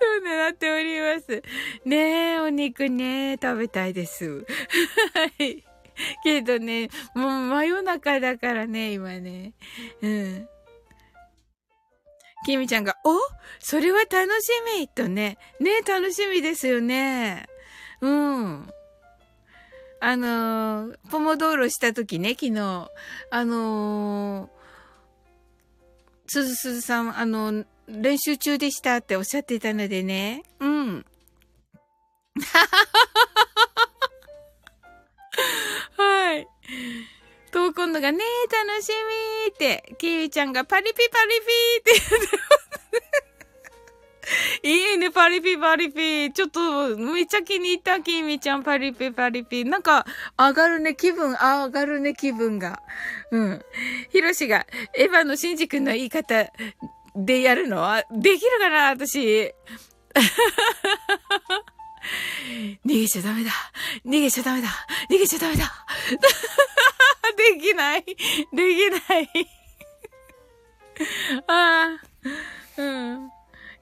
[0.00, 1.42] そうなっております。
[1.84, 4.46] ねえ、お肉ね、食べたいです。
[5.12, 5.64] はい。
[6.22, 9.54] けどね、もう真夜中だからね、今ね。
[10.00, 10.48] うん。
[12.46, 13.18] きみちゃんが、お？
[13.58, 15.36] それは楽しみとね。
[15.58, 17.48] ね楽しみですよね。
[18.00, 18.72] うん。
[20.00, 22.90] あのー、ポモ道路した時ね、昨日、
[23.30, 24.50] あのー、
[26.26, 31.06] すずすずさん、あの、練習中でしたっておっしゃっていたのでね、うん。
[35.96, 36.48] はい。
[37.50, 42.28] と、今度がね、楽しみーって、キーウィちゃんがパリピパリピーって言って。
[44.62, 46.32] いいね、パリピパリピ。
[46.32, 49.64] ちょっと、めっちゃ気に入った、きみちゃん、パリピパリピ。
[49.64, 50.06] なんか、
[50.38, 52.80] 上がるね、気分、上がるね、気分が。
[53.30, 53.64] うん。
[54.10, 56.46] ひろしが、エヴァのシンジ君の言い方
[57.16, 57.78] でやるの？
[57.78, 59.52] は、できるかな、私。
[62.84, 63.50] 逃げちゃダメだ。
[64.04, 64.68] 逃げちゃダメだ。
[65.10, 65.64] 逃げちゃダメだ。
[67.36, 68.04] できない。
[68.04, 68.16] でき
[69.08, 69.28] ない。
[71.46, 72.00] ああ。
[72.76, 73.30] うん。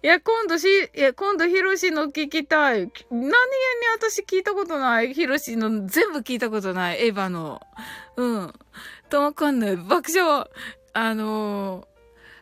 [0.05, 2.81] いや、今度し、いや、今度ヒロシの聞きたい。
[2.81, 3.31] 何気に
[3.97, 5.15] 私聞いたことない。
[5.15, 7.07] ヒロシの全部聞いたことない。
[7.07, 7.61] エヴァの。
[8.17, 8.53] うん。
[9.09, 9.77] ともかんない。
[9.77, 10.47] 爆笑。
[10.93, 11.87] あのー、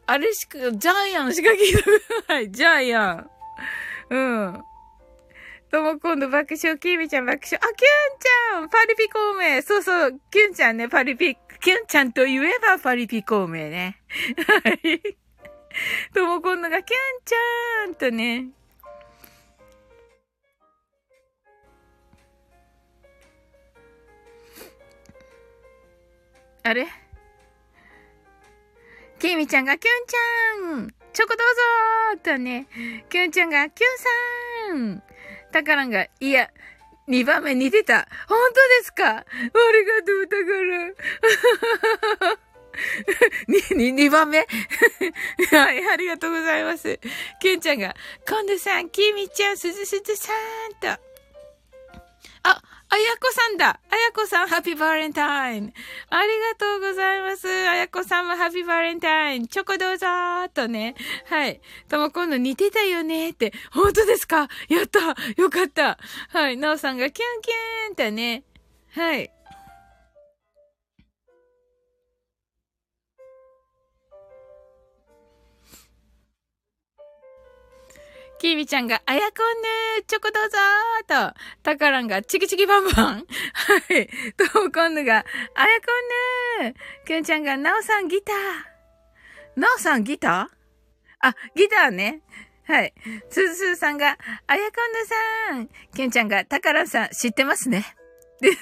[0.06, 1.90] あれしか、ジャイアンしか聞いたこ
[2.26, 2.50] とない。
[2.50, 3.30] ジャイアン。
[4.08, 4.62] うん。
[5.70, 7.60] とも今度爆笑、キーミちゃん爆笑。
[7.62, 14.00] あ、キュンちゃんパリピ孔明そうそう、キュンちゃんね、パリピ、キュンちゃんと言えばパリピ孔明ね。
[14.64, 15.19] はい。
[16.14, 18.48] ともこんのがキュンちゃんとね。
[26.62, 26.86] あれ？
[29.18, 31.42] きみちゃんがキュンちゃんチョコど
[32.14, 32.66] うぞとね、
[33.08, 35.02] キュンちゃんがキュンさん
[35.52, 36.50] タカランが、いや、
[37.08, 38.08] 2番目似てた。
[38.28, 39.08] 本当ですか？
[39.08, 40.52] ありがとう、タカ
[42.28, 42.38] ラン。
[43.74, 46.98] 二、二番目はい、ありがとうございます。
[47.40, 47.94] ケンちゃんが、
[48.28, 50.32] 今度さん、キミちゃん、すずすずさ
[50.68, 50.88] んと。
[52.42, 55.72] あ、あやこさんだあやこさん、ハッピーバレンタイン
[56.08, 60.96] ありがとうございますあやこさんもハッピーバレンタインチョコどうぞーとね。
[61.26, 61.60] はい。
[61.88, 63.52] とも今度似てたよねって。
[63.70, 64.48] 本当ですか？
[64.68, 65.00] やった
[65.40, 65.98] よかった
[66.30, 66.56] はい。
[66.56, 68.42] なおさんがキュンキュンとね。
[68.92, 69.30] はい。
[78.40, 83.22] きみちゃんが、あやこんぬチョコどうぞーと、たからんが、チキチキバンバンは
[83.94, 84.08] い。
[84.34, 85.26] とこんぬが、あや
[86.58, 86.74] こんぬ
[87.06, 89.60] きゅんちゃんが、なおさんギター。
[89.60, 91.28] なおさんギター？
[91.28, 92.22] あ、ギターね。
[92.64, 92.94] はい。
[93.28, 95.68] すずすずさんが、あやこんぬさん。
[95.94, 97.94] きゅんちゃんが、たからんさん、知ってますね。
[98.40, 98.54] で、っ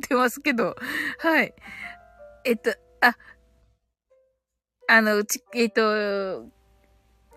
[0.00, 0.74] てますけど。
[1.18, 1.52] はい。
[2.46, 3.14] えっと、あ、
[4.88, 6.46] あの、うち、えっと、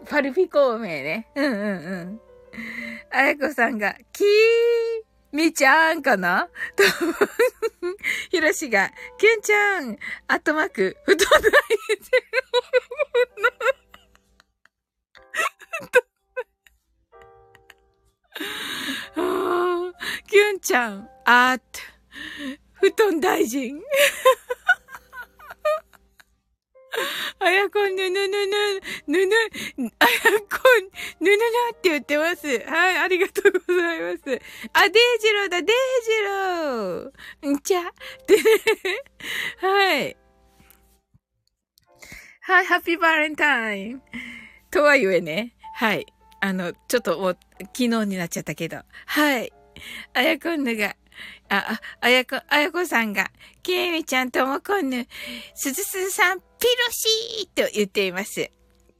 [0.09, 1.29] パルピ孔明ね。
[1.35, 1.61] うんうんう
[2.05, 2.21] ん。
[3.11, 4.27] あやこさんが、きー
[5.31, 6.47] みちゃんかな？
[6.75, 6.83] と、
[8.29, 11.47] ひろしが、きゅんちゃん、アットマーク、太ないで
[20.27, 21.79] キュンちゃん、あーっと、
[22.73, 23.81] 布団大臣。
[27.39, 29.35] あやこんぬぬぬぬ、ぬぬ、
[29.99, 30.57] あやこ
[31.21, 32.47] ん、ぬぬぬって言ってます。
[32.47, 34.41] はい、ありがとうございます。
[34.73, 35.75] あ、デイジローだ、デイ
[36.05, 37.83] ジローんちゃっ
[38.25, 38.41] てね。
[39.61, 40.17] はい。
[42.41, 44.01] はい、ハッピーバレンタイン。
[44.69, 45.55] とはゆえね。
[45.75, 46.05] はい。
[46.41, 48.81] あの、ちょっともう、昨日になっちゃったけど。
[49.05, 49.51] はい。
[50.13, 50.95] あやこんぬが、
[51.49, 55.07] あ、あ、あやこ、あやこさんが、きえみちゃんともこんぬ、
[55.55, 58.49] すずすずさん、ピロシーと言っています。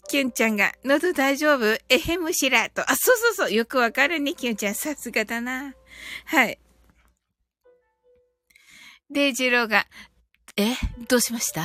[0.09, 1.77] きゅんちゃんが、喉大丈夫？
[1.87, 2.81] えへむしらと。
[2.81, 3.53] あ、そうそうそう。
[3.53, 4.75] よくわかるね、きゅんちゃん。
[4.75, 5.73] さすがだな。
[6.25, 6.59] はい。
[9.09, 9.87] デイジローが、
[10.55, 10.73] え
[11.09, 11.63] どうしました？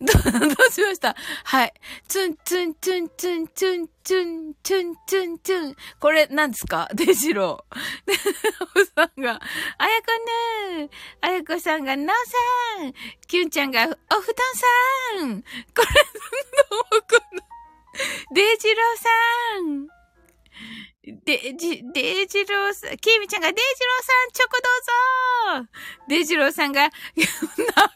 [0.00, 1.14] ど、 どうしました？
[1.44, 1.74] はい。
[2.08, 5.76] ツンツンツンツンツンツンツンツンツン。
[6.00, 6.88] これ何ですか？
[6.96, 8.06] デジロー。
[8.06, 8.14] で、
[8.74, 9.32] おさんが、
[9.76, 10.06] あやこ
[10.78, 10.90] ぬー。
[11.20, 12.94] あやこさんが、なおさん。
[13.26, 14.20] きゅんちゃんが、おふたん
[15.20, 15.42] さん。
[15.42, 15.48] こ
[15.82, 15.84] れ、
[16.70, 17.42] どうこの、
[18.34, 19.10] デジローさ
[19.60, 19.88] ん。
[21.04, 24.52] で、じ、デジローさん、キーミちゃんがデジローさん、チョコ
[25.56, 25.68] どうぞ
[26.08, 26.90] デジローさんが、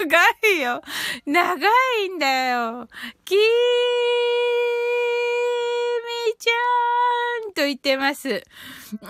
[0.01, 0.83] 長いよ。
[1.25, 1.69] 長
[2.03, 2.89] いんだよ。
[3.25, 3.45] キーミ
[6.37, 8.29] ちゃんと言ってます。
[8.99, 9.07] 長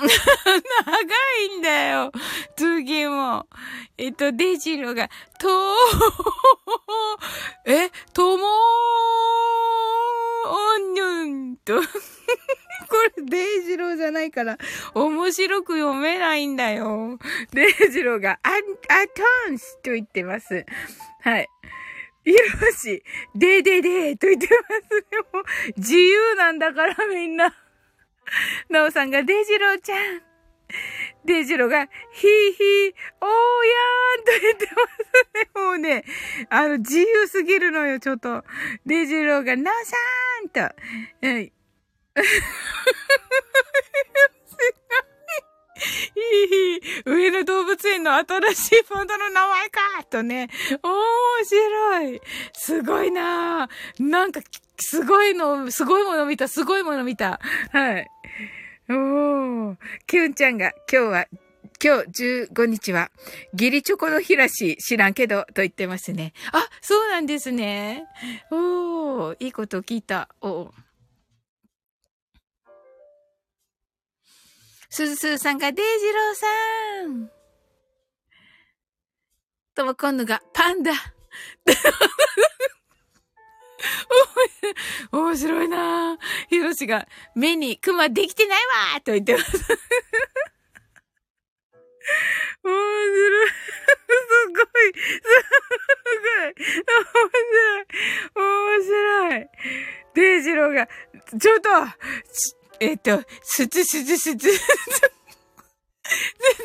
[1.41, 2.13] いんだよ。
[2.55, 3.47] 次も。
[3.97, 5.49] えっと、デジローが、と
[7.65, 11.81] え、ともーんぬんと。
[12.89, 14.59] これ、デイジローじゃないから、
[14.95, 17.19] 面白く読めないんだよ。
[17.53, 20.65] デイジローが、ア、アトンスと言ってます。
[21.23, 21.49] はい。
[22.25, 22.35] よ
[22.77, 23.03] し、
[23.35, 25.45] でででと言ってますでも、
[25.77, 27.55] 自由なんだからみんな。
[28.69, 30.23] なおさんが、デイジローちゃん。
[31.25, 35.63] デイジローが、ヒーヒー、おーやーんと言ってますね。
[35.63, 36.05] もうね、
[36.51, 38.45] あの、自由すぎるのよ、ちょっと。
[38.85, 39.97] デイジローが、なおさ
[40.45, 41.53] んと、はい。
[46.17, 50.49] いい、上野動物園の新しいパンダの名前かとね。
[50.83, 50.93] 面
[51.45, 52.21] 白い。
[52.55, 54.41] すごいななんか、
[54.79, 57.41] すごいの、すごいもの見た、すごいもの見た。
[57.73, 58.11] はい。
[58.89, 59.77] おー。
[60.07, 61.27] キュンちゃんが今日は、
[61.83, 63.11] 今日15日は、
[63.53, 66.33] ギリチョコの日らし、知らんけど、と言ってますね。
[66.53, 68.05] あ、そうなんですね。
[68.51, 70.29] おー、いいこと聞いた。
[70.41, 70.86] おー。
[74.89, 76.47] すずすーさんがデイジローさ
[77.09, 77.31] ん。
[79.75, 80.93] とも今度がパンダ。
[85.13, 86.19] 面白いな
[86.49, 88.59] ひろしが目にクマできてない
[88.95, 89.47] わと言ってます。
[92.63, 93.49] 面白い。
[93.49, 93.55] す
[94.49, 94.95] ごい。
[94.95, 96.55] すごい。
[96.95, 97.87] 面白い。
[98.35, 99.47] 面白い。
[100.15, 100.89] デイジローが、
[101.39, 101.71] ちょっと、
[102.81, 104.61] えっと、すずすずすず、す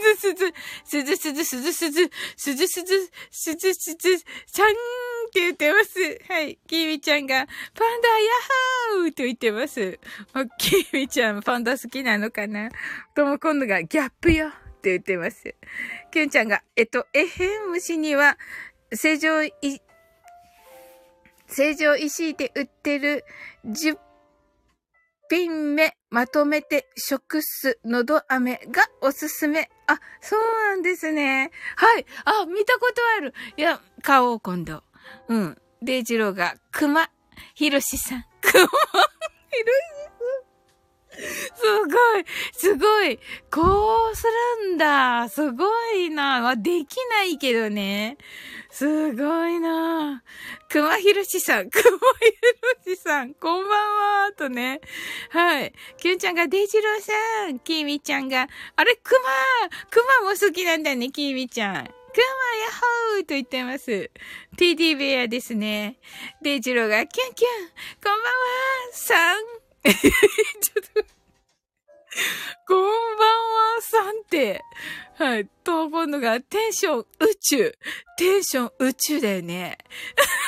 [0.01, 0.53] ずすず、
[0.84, 4.74] すずすずすずすず、すずすず、すずすず、ちゃんっ
[5.34, 5.99] て言ってます。
[6.28, 6.59] はい。
[6.68, 8.16] キミちゃんが、パンダヤ
[8.97, 9.99] ッホーと言ってます。
[10.57, 12.70] キミちゃん、パンダ好きなのかな
[13.16, 14.51] とも今度が、ギャップよっ
[14.82, 15.55] て言ってます。
[16.12, 18.38] キュンちゃんが、えっと、えへん虫には、
[18.93, 19.53] 正常い、
[21.47, 23.24] 正常石で売ってる
[23.66, 23.97] 10
[25.30, 29.70] 品目まとめて食すのど飴がおすすめ。
[29.88, 31.51] あ、そうなんですね。
[31.78, 32.05] はい。
[32.26, 33.34] あ、見たことある。
[33.55, 34.84] いや、買おう、今度。
[35.30, 35.57] うん。
[35.82, 37.09] デイジローが、熊、
[37.55, 38.26] ひろしさん。
[38.41, 40.01] 熊、ひろし
[41.55, 43.20] すごい、すごい。
[43.51, 44.24] こうす
[44.64, 45.28] るんだ。
[45.30, 46.55] すごいな。
[46.55, 48.18] できないけどね。
[48.70, 50.24] すごいな。
[50.70, 51.97] 熊ひろしさん、 熊ひ
[52.88, 54.80] ろしさん、こんばんは、とね。
[55.30, 55.74] はい。
[55.97, 58.47] きゅんちゃんが、デジローさん、きみちゃんが、
[58.78, 59.20] あれ、熊
[59.89, 61.74] 熊も好きなんだね、きみちゃん。
[61.74, 62.72] 熊ヤッ
[63.16, 64.09] ホーと言ってます。
[64.57, 65.97] TD ベアですね。
[66.41, 67.49] デイジローが、キュンキュン、
[68.01, 68.30] こんばんは、
[68.93, 69.61] さん。
[69.84, 71.05] ちょっと、
[72.67, 73.29] こんばん
[73.75, 74.61] は、さんって。
[75.15, 75.47] はい。
[75.63, 77.05] と、今度がテンション宇
[77.41, 77.75] 宙。
[78.17, 79.79] テンション宇宙だよね。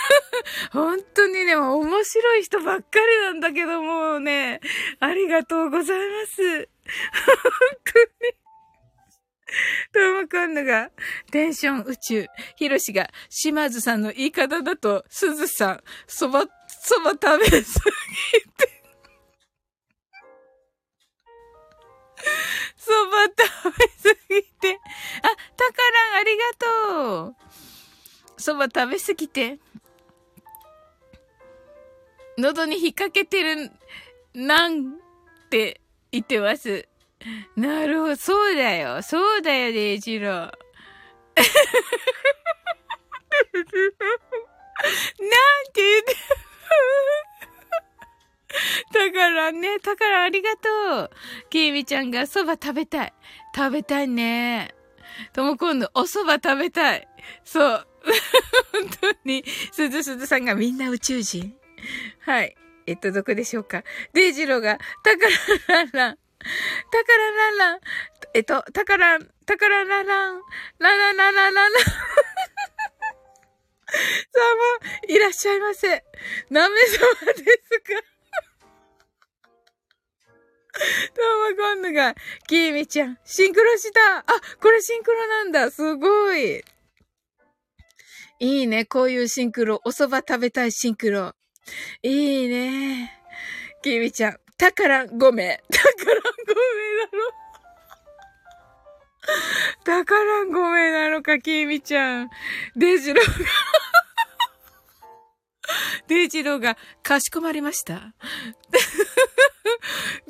[0.72, 4.62] 本当にね、面白い人ばっかりなんだけどもね、
[5.00, 6.42] ありがとうございます。
[6.54, 6.70] 本
[7.92, 8.44] 当に。
[9.94, 10.92] とも今度が、
[11.32, 12.28] テンション宇宙。
[12.56, 17.80] ひろしが、島津さんの言い方だと、すずさん、そば、そば食べす
[18.34, 18.83] ぎて。
[22.78, 24.80] そば食べすぎて。
[25.22, 25.74] あ、たか
[26.12, 27.36] らんありがとう。
[28.38, 29.60] そば食べすぎて。
[32.38, 33.72] 喉に引っ掛けてる、
[34.34, 34.98] なん
[35.50, 36.88] て言ってます。
[37.56, 39.02] なるほど、そうだよ。
[39.02, 40.32] そうだよ、デイジロー。
[40.34, 40.52] なん
[45.74, 46.16] て言って
[48.94, 51.10] だからね、だからありがとう。
[51.50, 53.14] きみちゃんが蕎麦食べたい。
[53.56, 54.74] 食べたいね。
[55.34, 57.08] とも今度お蕎麦食べたい。
[57.44, 57.88] そう。
[58.72, 61.56] 本当に、すずすずさんがみんな宇宙人。
[62.20, 62.56] はい。
[62.86, 63.84] えっと、どこでしょうか。
[64.14, 65.26] デイジローが、たか
[65.68, 66.18] ららんらん。
[66.18, 67.80] たかららんらん。
[68.34, 70.42] えっと、たからん、たからららん。
[70.80, 71.80] らららららら。
[73.94, 73.98] さ
[74.82, 76.04] あ、いらっしゃいませ。
[76.50, 78.13] 何名様ですか
[80.74, 82.16] どうも、今度が、
[82.48, 84.24] きーみちゃん、シンクロしたあ、
[84.60, 86.64] これシンクロなんだすごい
[88.40, 89.80] いいね、こういうシンクロ。
[89.86, 91.34] お蕎麦食べたいシンクロ。
[92.02, 93.22] いいね。
[93.84, 95.58] きーみちゃん、たからんごめん。
[95.72, 97.44] たからんごめんだろ。
[99.84, 102.30] たからんごめんなのか、きーみちゃん。
[102.76, 103.36] デジローが
[106.08, 107.94] デイジローが、かしこまりました。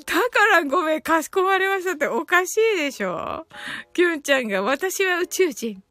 [0.05, 3.47] だからごめん、かしこまりましたっておかしいでしょ
[3.93, 5.83] キュンちゃんが、私は宇宙人。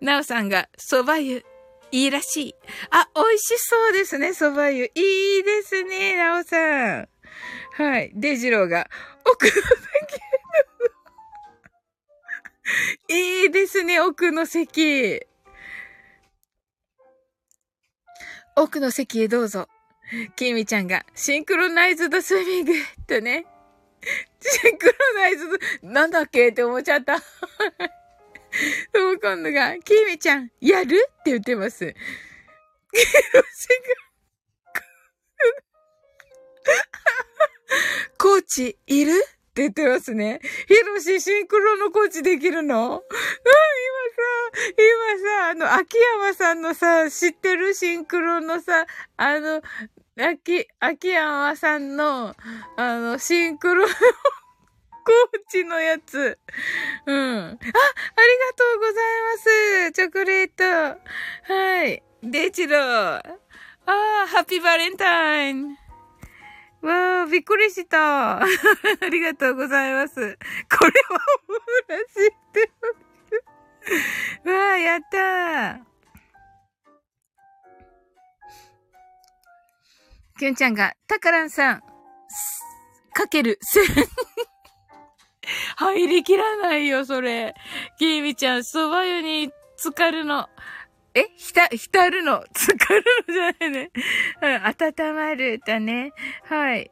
[0.00, 1.44] ナオさんが、蕎麦湯。
[1.92, 2.54] いいらしい。
[2.90, 4.90] あ、美味しそうですね、蕎麦湯。
[4.94, 6.56] いいですね、ナオさ
[7.00, 7.08] ん。
[7.74, 8.10] はい。
[8.14, 8.88] デジローが、
[9.24, 9.62] 奥の席。
[13.08, 15.26] いいですね、奥の席。
[18.58, 19.68] 奥の席へどうぞ。
[20.34, 22.72] キミちゃんが、シンクロナイズドスイミング
[23.06, 23.44] とね。
[24.40, 25.46] シンクロナイズ
[25.82, 27.18] ド、なんだっけって思っちゃった。
[27.20, 31.06] とも今度が、キミちゃん、やる？
[31.06, 31.94] って言ってます。
[38.16, 39.12] コーチ、いる？
[39.56, 40.40] って言ってますね。
[40.68, 42.76] ヒロシ、シンクロのコーチできるの？
[42.76, 43.02] うん、今
[44.12, 48.84] さ、今さ、あの、秋山さんのさ、知ってるシンクロのさ、
[49.16, 49.62] あの、
[50.18, 52.36] 秋、秋山さんの、
[52.76, 53.96] あの、シンクロのコー
[55.48, 56.38] チのやつ。
[57.06, 57.16] うん。
[57.16, 57.66] あ、ありがと
[58.76, 58.94] うござい
[59.86, 59.92] ます。
[59.92, 60.64] チョコレート。
[61.50, 62.02] はい。
[62.22, 62.82] デチロー。
[62.82, 63.22] あ
[63.86, 65.78] あ、ハッピーバレンタイン。
[66.86, 68.38] わあ、びっくりした。
[68.38, 68.46] あ
[69.10, 70.14] りがとうございます。
[70.14, 71.58] これはオム
[71.88, 72.88] ラ知ってま
[74.44, 74.48] す。
[74.48, 75.80] わあ、やったー。
[80.38, 81.80] きゅんちゃんが、たからんさん、
[83.14, 83.80] かける、せ
[85.76, 87.54] 入りきらないよ、それ。
[87.98, 90.48] きみちゃん、蕎麦湯に浸かるの。
[91.16, 92.44] えひた、浸るの？
[92.54, 93.90] 浸かるのじゃないね。
[94.42, 96.12] うん、温まるだね。
[96.44, 96.90] はい。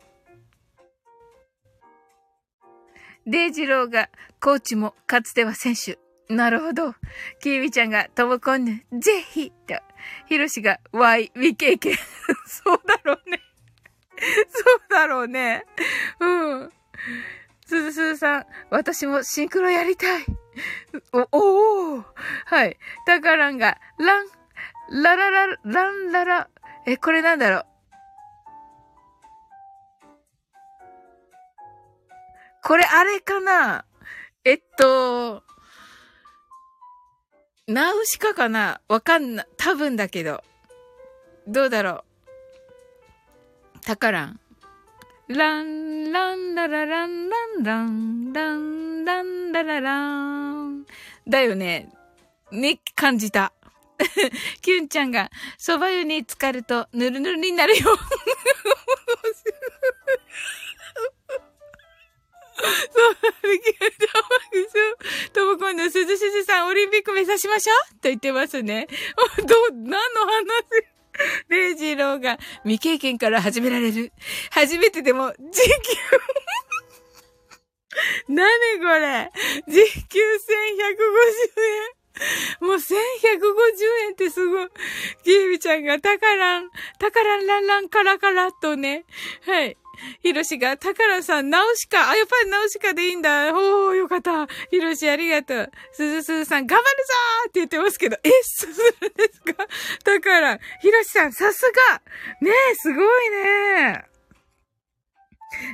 [3.26, 4.08] デイジローが、
[4.40, 5.98] コーチもかつては選手。
[6.28, 6.94] なるほど。
[7.40, 9.74] キーミちゃんが、ともこんぬ、ぜひと。
[10.26, 11.94] ヒロシが、わい、未経験。
[12.46, 13.42] そうだろうね。
[14.48, 15.66] そうだろうね。
[16.20, 16.72] うん。
[17.66, 20.24] すずすずさん、私もシンクロやりたい。
[21.12, 22.05] お、おお
[22.46, 22.78] はい。
[23.07, 24.26] タカランが、ラン、
[25.02, 26.48] ラララ、ランララ。
[26.86, 27.66] え、これなんだろう？
[32.62, 33.84] これあれかな？
[34.44, 35.42] えっと、
[37.66, 38.80] ナウシカかな？
[38.88, 40.42] わかんな、多分だけど。
[41.46, 42.05] どうだろ
[43.76, 43.80] う？
[43.80, 44.40] タカラン。
[45.28, 50.84] ラン、ラン、ラララン、ラン、ラン、ラン、ラン、ラララン。
[51.26, 51.88] だよね。
[52.52, 53.54] ね、感じた。
[54.60, 57.78] キュンちゃんが、蕎麦湯に浸かると、ぬるぬるになるよ。
[62.56, 63.16] そう、
[63.50, 63.78] できる
[65.32, 67.94] と、とも今度、すずすずさん、オリンピック目指しましょう？
[67.94, 68.88] と言ってますね。
[69.46, 69.96] ど、何の
[70.26, 70.93] 話？
[71.48, 74.12] レイジーローが未経験から始められる。
[74.50, 75.70] 初めてでも、 時給
[78.28, 78.48] 何
[78.80, 79.30] これ
[79.68, 80.40] 時給1150
[81.80, 81.93] 円。
[82.60, 82.78] もう1150
[84.06, 84.68] 円ってすごい。
[85.24, 89.04] キービちゃんがタカラン、タカランランランカラカラとね。
[89.46, 89.76] はい。
[90.22, 92.10] ヒロシが、タカラさん、ナオシカ。
[92.10, 93.54] あ、やっぱりナオシカでいいんだ。
[93.54, 94.48] おー、よかった。
[94.70, 95.70] ヒロシ、ありがとう。
[95.92, 99.66] スズスズさん、頑張るぞーって言ってますけど、え、すずるですか？
[100.04, 102.02] タカラ、ヒロシさん、さすが
[102.40, 104.04] ねえ、すごいね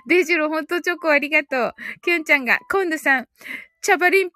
[0.07, 1.75] デイジロー、ほんとチョコありがとう。
[2.03, 3.29] キュンちゃんが、コンヌさん、
[3.81, 4.31] チャバリン、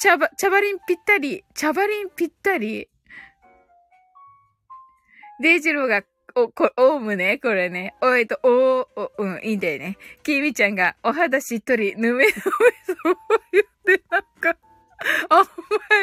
[0.00, 2.88] チャバ、チャバリンぴったり、チャバリンぴったり。
[5.42, 6.02] デイジローが、
[6.36, 7.96] お、こ、オウムね、これね。
[8.00, 9.98] お、えっと、お、お、うん、いいんだよね。
[10.22, 13.16] キーミちゃんが、お肌しっとり、ぬめぬめそう
[13.50, 14.56] 言って、なんか、
[15.30, 15.46] あんま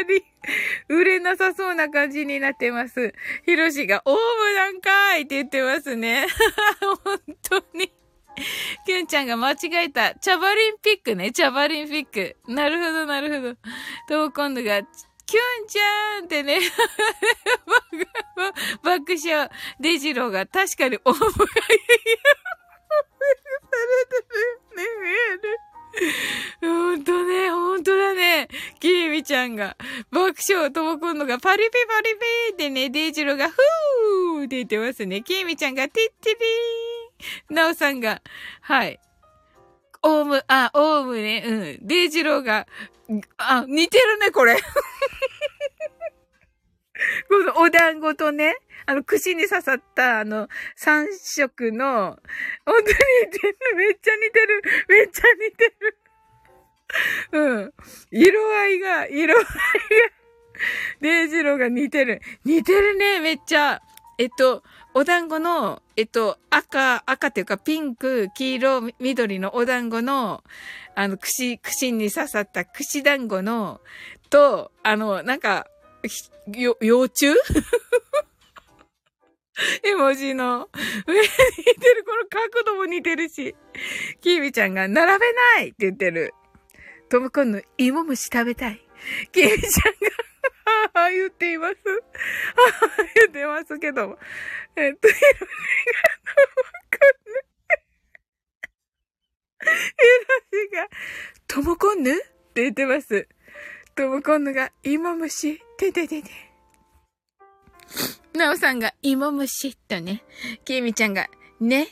[0.10, 0.26] り、
[0.90, 3.14] 売れなさそうな感じになってます。
[3.46, 6.28] ヒロシが、オウムなんかーいって言ってますね。
[7.06, 7.94] 本当に。
[8.86, 9.56] キュンちゃんが間違
[9.86, 10.14] えた。
[10.16, 11.32] チャバリンピックね。
[11.32, 12.36] チャバリンピック。
[12.48, 13.56] なるほど、なるほど。
[14.08, 14.82] と、今度が、
[15.26, 16.60] キュンちゃんってね、
[18.84, 19.50] 爆笑。
[19.80, 21.46] デジローが確かにオウムが、されて
[24.22, 24.26] る
[24.76, 24.84] ね、
[26.62, 28.48] ほんとね、ほんとだね。
[28.80, 29.76] キーミちゃんが、
[30.12, 32.20] 爆笑、ともくんのが、パリピパリピ
[32.54, 35.22] ってね、デイジローが、ふーって言ってますね。
[35.22, 36.95] キーミちゃんが、ティッティピー
[37.50, 38.22] ナオさんが、
[38.62, 39.00] はい。
[40.02, 41.88] オウム、あ、オウムね、うん。
[41.88, 42.68] デイジローが、
[43.38, 44.56] あ、似てるね、これ。
[47.28, 48.56] このお団子とね、
[48.86, 52.20] あの、串に刺さった、あの、三色の、
[52.66, 52.96] 本当に
[53.26, 53.58] 似てる。
[53.76, 54.62] めっちゃ似てる。
[54.88, 55.98] めっちゃ似てる。
[57.32, 57.74] うん。
[58.12, 59.50] 色合いが、色合いが、
[61.02, 62.22] デイジローが似てる。
[62.44, 63.82] 似てるね、めっちゃ。
[64.18, 64.64] えっと、
[64.94, 70.44] お団子の、えっと、赤、赤っていうかピンク、黄色、緑のお団子の、
[70.96, 73.82] あの、串、串に刺さった串団子の、
[74.30, 75.68] と、あの、なんか、
[76.54, 77.36] よ、幼虫？
[79.84, 80.70] 絵文字の
[81.08, 81.28] 上に、似
[81.80, 83.56] てる、この角度も似てるし。
[84.22, 86.34] キービちゃんが、並べないって言ってる。
[87.10, 88.86] トムコンの芋虫食べたい。
[89.32, 90.25] キービちゃんが、
[91.10, 91.76] 言っています。
[91.76, 91.80] あ
[92.86, 94.18] あ、言ってますけども。
[94.76, 95.20] えっと、ヒロ
[100.52, 100.88] シが
[101.48, 102.12] トムコンヌ。
[102.12, 102.16] ヒロシが、トモコンヌっ
[102.54, 103.28] て言ってます。
[103.96, 105.60] トモコンヌが、芋虫。
[105.78, 106.30] てててて。
[108.34, 110.24] なおさんが、芋虫とね。
[110.66, 111.30] きみちゃんが、
[111.60, 111.88] ね。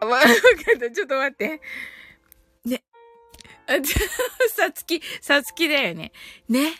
[0.00, 0.28] わ、かっ
[0.78, 0.90] た。
[0.90, 1.60] ちょっと待って。
[2.64, 2.82] ね。
[3.66, 3.72] あ、
[4.56, 6.12] さつき、さつきだよね。
[6.48, 6.72] ね。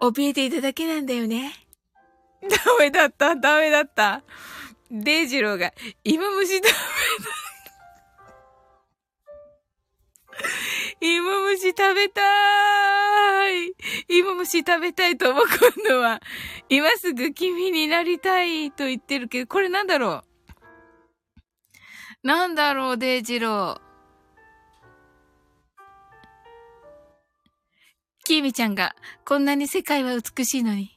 [0.00, 1.52] 怯えていただけなんだよね。
[2.42, 4.22] ダメだった、ダメだった。
[4.90, 5.72] デイジローが、
[6.04, 6.76] 芋虫ダメだ。
[11.00, 14.18] 芋虫食べたーい。
[14.18, 16.20] 芋虫食べたいと思う今度は、
[16.68, 20.22] 今すぐ君になりたいと言ってるけど、これなんだろ
[22.22, 22.26] う？
[22.26, 23.85] なんだろう、デイジロー。
[28.26, 30.90] キーミちゃんが、こんなに世界は美しいのに、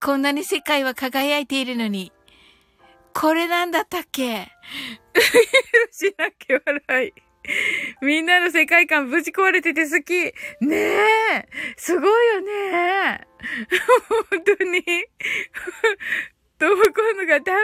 [0.00, 2.12] こんなに世界は輝いているのに、
[3.12, 4.46] これなんだったっけ？
[5.90, 7.12] しなきゃ笑い。
[8.00, 10.32] みんなの世界観ぶち壊れてて好き。
[10.64, 11.48] ねえ。
[11.76, 13.26] すごいよね。
[14.30, 14.84] 本当に。
[16.60, 17.58] トムコンヌがダメ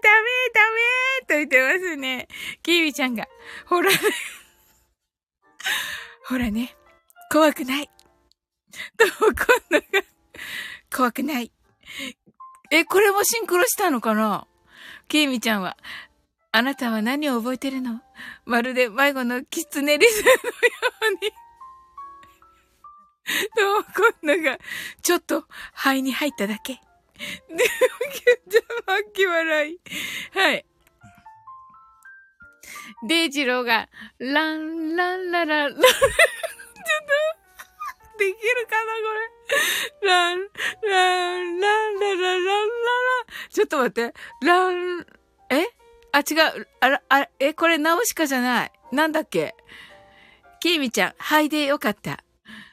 [0.00, 2.28] ダメダメと言ってますね。
[2.62, 3.26] キービちゃんが、
[3.66, 3.98] ほらね。
[6.26, 6.76] ほらね。
[7.32, 7.90] 怖くない。
[8.96, 9.84] トムコンヌが、
[10.94, 11.52] 怖くない。
[12.72, 14.46] え、これもシンクロしたのかな？
[15.06, 15.76] キーミちゃんは、
[16.52, 18.00] あなたは何を覚えてるの？
[18.46, 20.36] まるで迷子のキツネリスのよ
[21.12, 21.30] うに。
[23.56, 23.84] と、
[24.22, 24.58] 今度が、
[25.02, 26.74] ちょっと、肺に入っただけ。
[26.74, 26.80] で、
[28.48, 29.80] じゃ、巻き笑い。
[30.34, 30.66] はい。
[33.06, 35.76] デイジローが、ラン、ランララ、ラン、
[36.80, 39.12] と、できるかなこ
[40.02, 40.08] れ。
[40.08, 42.68] ラン、ラン、ランララランララ。
[43.50, 44.14] ちょっと待って。
[44.42, 45.06] ラン、
[45.50, 45.66] え？
[46.12, 46.68] あ、違う。
[46.80, 48.72] あら、あ、え、これナウシカじゃない。
[48.92, 49.54] なんだっけ？
[50.60, 52.22] キーミちゃん、はいでよかった。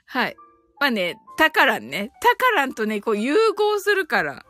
[0.06, 0.36] はい。
[0.80, 2.12] まあね、タカランね。
[2.22, 4.46] タカランとね、こう融合するから。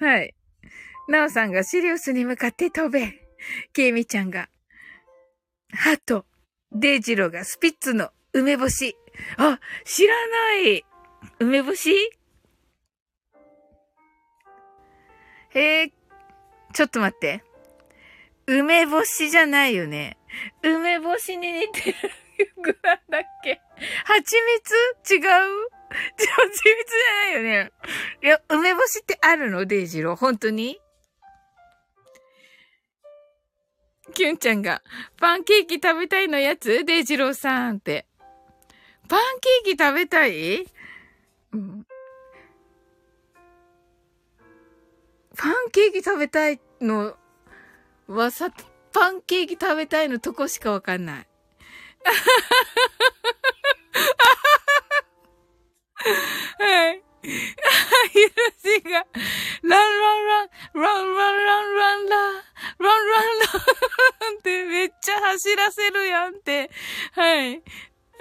[0.00, 0.34] はい。
[1.08, 3.12] ナオさんがシリウスに向かって飛べ。
[3.72, 4.48] ケイミちゃんが、
[5.74, 6.24] ハト。
[6.70, 8.96] デイジローがスピッツの梅干し。
[9.36, 10.84] あ、知らない
[11.38, 11.92] 梅干し？
[15.54, 15.92] へえ、
[16.72, 17.44] ちょっと待って。
[18.46, 20.16] 梅干しじゃないよね。
[20.62, 21.96] 梅干しに似てる
[22.62, 23.60] 具なんだっけ？
[24.04, 24.36] 蜂
[25.04, 25.14] 蜜？
[25.14, 25.20] 違う？
[25.20, 27.72] 蜂蜜じゃないよね。
[28.22, 29.66] いや、梅干しってあるの？
[29.66, 30.80] デイジロー本当に？
[34.14, 34.82] キュンちゃんが、
[35.18, 36.84] パンケーキ食べたいのやつ？
[36.84, 38.06] デイジローさんって。
[39.12, 39.20] パン
[39.64, 40.66] ケーキ食べたい？
[41.52, 41.86] うん。
[45.36, 47.14] パンケーキ食べたいの
[48.08, 48.48] はさ、
[48.90, 51.26] パンケーキ食べたいのとこしかわかんない。
[56.58, 57.02] はい。
[57.22, 59.04] ひろしが、ラ
[59.66, 62.40] ンランラン、ランランランランラン、ラン
[62.78, 66.70] ランランってめっちゃ走らせるやんって。
[67.12, 67.62] はい。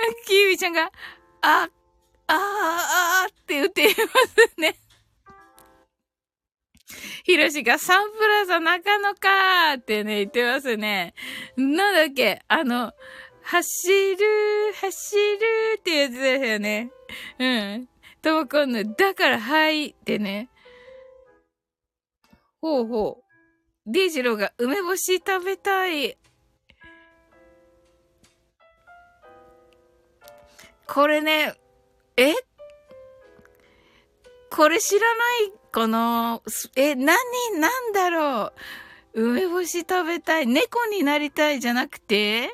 [0.25, 0.91] キービちゃんが、
[1.41, 1.69] あ、
[2.27, 4.77] ああ、あって言っていますね。
[7.23, 11.13] ひろしがサンプラザ中野かーってね、言ってますね。
[11.55, 12.93] なんだっけあの、
[13.43, 16.91] 走る、走るってやつですよね。
[17.39, 17.89] うん。
[18.21, 20.49] ともこんの、だからはいってね。
[22.61, 23.23] ほうほう。
[23.91, 26.17] デイジローが梅干し食べたい。
[30.93, 31.53] これね、
[32.17, 32.33] え？
[34.49, 36.41] これ知らないかな？
[36.75, 37.15] え、何、
[37.61, 38.51] なんだろ
[39.13, 39.23] う？
[39.31, 40.47] 梅干し食べたい。
[40.47, 42.53] 猫になりたいじゃなくて？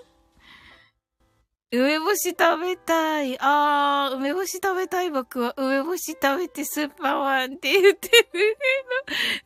[1.72, 3.38] 梅干し食べたい。
[3.40, 8.58] あー、梅干し食べたい僕は梅干し食べてスーパーワンって言ってる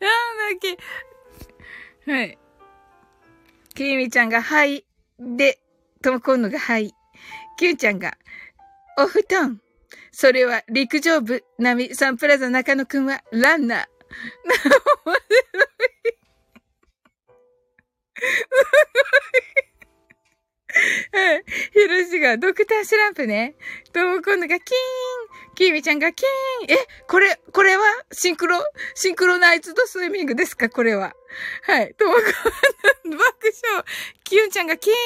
[0.00, 0.06] の。
[0.06, 2.12] なんだっけ？
[2.12, 2.38] はい。
[3.74, 4.84] きみちゃんがはい。
[5.18, 5.60] で、
[6.02, 6.92] ともこんのがはい。
[7.56, 8.18] きゅんちゃんが、
[8.98, 9.60] お布団。
[10.10, 13.84] それは陸上部、波、サンプラザ中野くんはランナー。
[15.06, 15.72] 面白い。
[21.12, 21.44] はい。
[21.72, 23.54] ヒロシがドクターシュランプね。
[23.92, 25.54] ともこんのがキーン。
[25.54, 26.26] キーミちゃんがキー
[26.66, 26.72] ン。
[26.72, 26.76] え、
[27.06, 27.82] これ、これは？
[28.10, 28.58] シンクロ？
[28.94, 30.68] シンクロナイズドスイミングですか？
[30.68, 31.14] これは。
[31.64, 31.94] はい。
[31.94, 32.18] ともこ
[33.08, 33.30] んの爆
[33.74, 33.84] 笑。
[34.24, 34.96] キュンちゃんがキーン。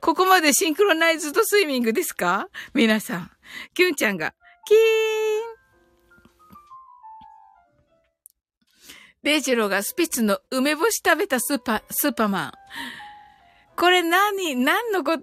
[0.00, 2.48] ここまでシンクロナイズドスイミングですか？
[2.74, 3.30] 皆さん。
[3.74, 4.34] キュンちゃんが
[4.66, 4.80] キーン。
[9.22, 12.52] ベイジローがスピッツの梅干し食べたスーパー、スーパーマン。
[13.76, 15.18] これ何何のこ、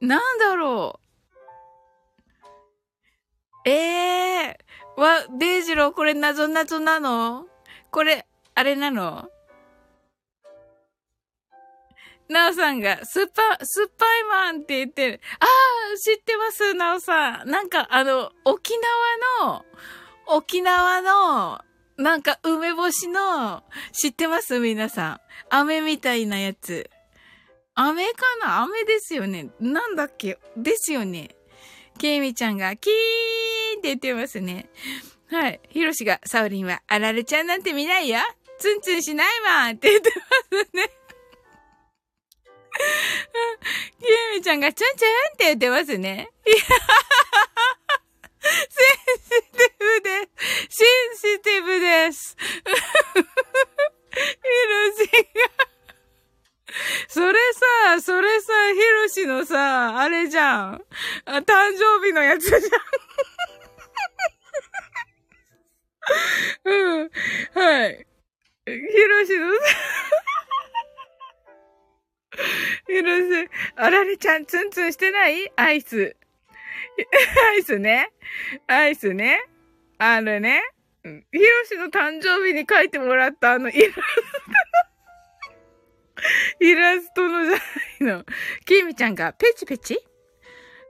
[0.00, 0.98] なんだろ
[3.64, 7.46] うええー、わ、デイジローこれ謎謎なの？
[7.90, 9.28] これ、あれなの？
[12.28, 15.20] なおさんが、スーパー、スーパイマンって言ってる。
[15.38, 15.48] ああ、
[15.98, 17.50] 知ってます、なおさん。
[17.50, 18.72] なんか、あの、沖
[19.42, 19.64] 縄の、
[20.26, 21.60] 沖縄の、
[21.98, 24.58] なんか、梅干しの、知ってます？
[24.60, 25.20] 皆さん。
[25.50, 26.88] 飴みたいなやつ。
[27.74, 28.62] 飴かな？
[28.62, 29.50] 飴ですよね。
[29.60, 30.38] なんだっけ？
[30.56, 31.34] ですよね。
[31.98, 32.92] ケイミちゃんが、キー
[33.76, 34.68] ンって言ってますね。
[35.30, 35.60] はい。
[35.70, 38.18] ヒロシが、サウリンは、あられちゃんなんて見ないよ
[38.58, 40.12] ツンツンしないわって言って
[40.50, 40.90] ますね。
[44.00, 46.30] ケイミちゃんが、チュンチュンって言ってますね。
[46.46, 46.56] いや
[48.42, 48.56] セン
[49.22, 50.08] シティブで
[50.68, 50.76] す。
[50.76, 52.36] センシティブです。
[54.12, 54.20] ヒ
[54.68, 55.71] ロシが
[57.08, 57.38] それ
[57.86, 60.84] さ、それさ、ヒロシのさ、あれじゃん。
[61.26, 61.44] あ、誕
[61.76, 62.62] 生日のやつじゃん。
[66.64, 67.10] うん。
[67.54, 68.06] はい。
[68.66, 69.60] ヒロシのさ、
[72.88, 75.52] ヒロシ、あられちゃんツンツンしてない？
[75.56, 76.16] アイス。
[77.50, 78.10] アイスね。
[78.66, 79.44] アイスね。
[79.98, 80.62] あれね。
[81.04, 84.00] ヒロシの誕生日に書いてもらったあのイラスト。
[86.60, 87.60] イラストのじゃない
[88.18, 88.24] の。
[88.64, 89.98] キミちゃんがペチペチ？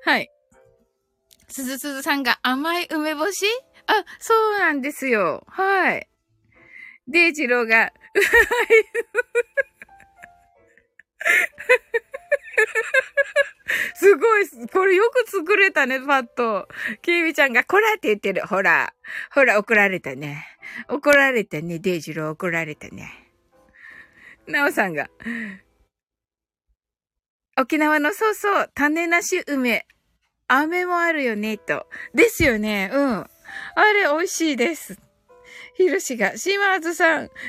[0.05, 0.30] はい。
[1.49, 3.47] すずすずさんが甘い梅干し？
[3.87, 5.45] あ、そうなんですよ。
[5.49, 6.09] はい。
[7.09, 7.93] デイジローが、
[13.95, 16.68] すごい、これよく作れたね、パッと。
[17.03, 18.47] キービちゃんが、こらって言ってる。
[18.47, 18.95] ほら。
[19.33, 20.47] ほら、怒られたね。
[20.89, 23.21] 怒られたね、デイジロー怒られたね。
[24.47, 25.09] なおさんが、
[27.57, 29.86] 沖縄のそうそう、種なし梅。
[30.49, 31.86] 飴もあるよね、と。
[32.14, 33.20] ですよね、うん。
[33.20, 33.28] あ
[33.95, 34.99] れ、美味しいです。
[35.74, 37.30] ひろしが、島津さん。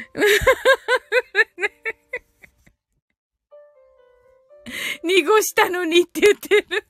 [5.04, 6.88] 濁したのにって言ってる。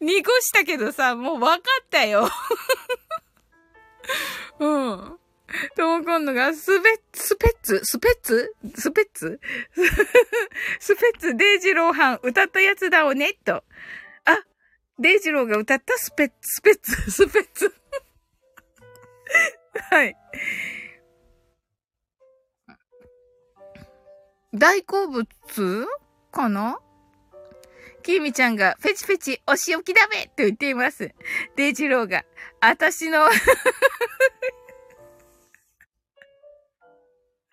[0.00, 1.60] 濁したけどさ、もう分かっ
[1.90, 2.28] たよ。
[4.60, 5.19] うん。
[5.76, 8.54] とも今度が、スペッ、スペッツスペッツ？
[8.76, 9.40] スペッツ？
[10.78, 13.64] スペッツ、 デイジローハン、歌ったやつだおね、と。
[14.24, 14.38] あ、
[14.98, 17.74] デイジローが歌ったスペッツ、スペッツ、 スペッツ。
[19.90, 20.16] はい。
[24.52, 25.26] 大好物
[26.32, 26.78] かな？
[28.02, 31.12] きみちゃんが、ペチペチ、お仕置きだめと言っています。
[31.56, 32.24] デイジローが、
[32.60, 33.28] あたしの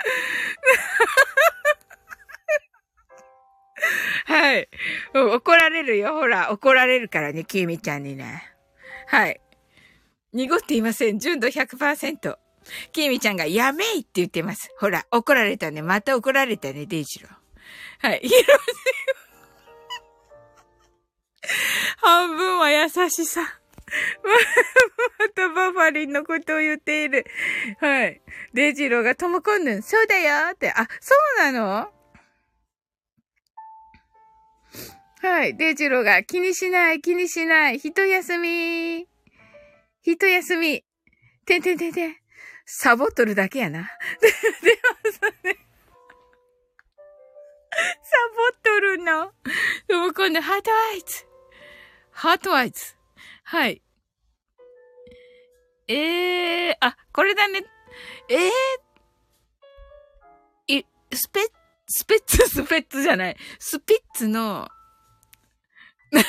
[4.26, 4.70] はい。
[5.14, 6.14] 怒られるよ。
[6.14, 8.54] ほら、怒られるからね、きみちゃんにね。
[9.08, 9.42] はい。
[10.34, 11.20] 濁っていません。
[11.20, 12.38] 純度100%。
[12.92, 14.70] きみちゃんが、やめいって言ってます。
[14.80, 15.82] ほら、怒られたね。
[15.82, 18.10] また怒られたね、デイジロー。
[18.10, 18.20] はい。
[18.22, 18.46] ひろし
[21.98, 23.57] 半分は優しさ。
[25.20, 27.26] またバファリンのことを言っている。
[27.80, 28.22] はい。
[28.54, 30.72] デイジローがともこんぬん、そうだよって。
[30.72, 31.94] あ、そうなの？
[35.22, 35.56] はい。
[35.56, 37.78] デイジローが気にしない、気にしない。
[37.78, 39.08] 一休み。
[40.04, 40.84] 一休み。
[41.46, 42.16] てんてんてんてん。
[42.66, 43.90] サボっとるだけやな。
[44.20, 44.28] で、
[44.70, 44.82] で
[45.22, 45.58] もね。
[47.72, 49.32] サボっとるの？
[49.88, 51.26] でも今度、ハートアイズ。
[52.12, 52.97] ハートアイズ。
[53.50, 53.82] はい。
[55.88, 57.64] ええー、あ、これだね。
[58.28, 61.44] ええー、い、スペッ、
[61.88, 63.38] スペッツ、 スペッツじゃない。
[63.58, 64.68] スピッツの、
[66.12, 66.20] ゲ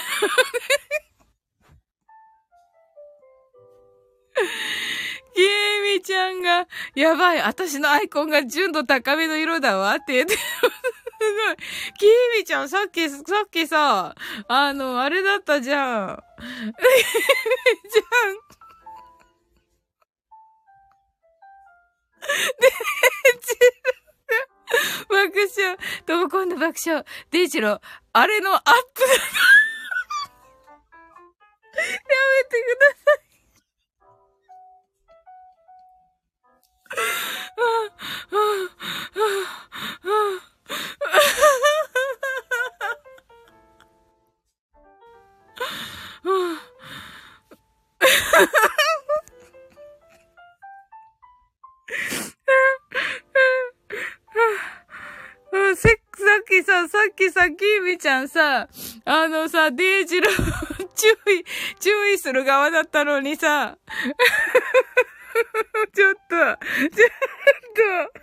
[5.42, 10.36] ーミちゃんが、やばい、私のアイコンが純度高めの色だわって言って
[11.20, 11.56] すごい。
[11.98, 14.14] キーミちゃん、さっき、さっきさ、
[14.46, 16.24] あの、あれだったじゃん。
[16.38, 16.72] キーミ
[17.90, 18.58] ちゃん。
[22.28, 22.70] デイ
[23.40, 23.56] ジ
[24.28, 24.38] ロ
[25.08, 25.76] 爆笑。
[26.04, 27.04] とも今度爆笑。
[27.30, 27.80] デイジロー、
[28.12, 29.02] あれのアップ。
[29.02, 29.08] や
[31.78, 31.94] め
[32.44, 33.28] てください
[37.56, 39.26] ああ、ああ、
[40.04, 40.57] ああ。
[55.76, 55.88] さ
[56.40, 58.68] っきさ、さっきさ、キーミちゃんさ、
[59.04, 60.28] あのさ、デイジロ
[60.94, 61.44] 注意、
[61.80, 63.76] 注意する側だったのにさ、
[65.94, 66.50] ちょっと、ちょっ
[68.12, 68.20] と。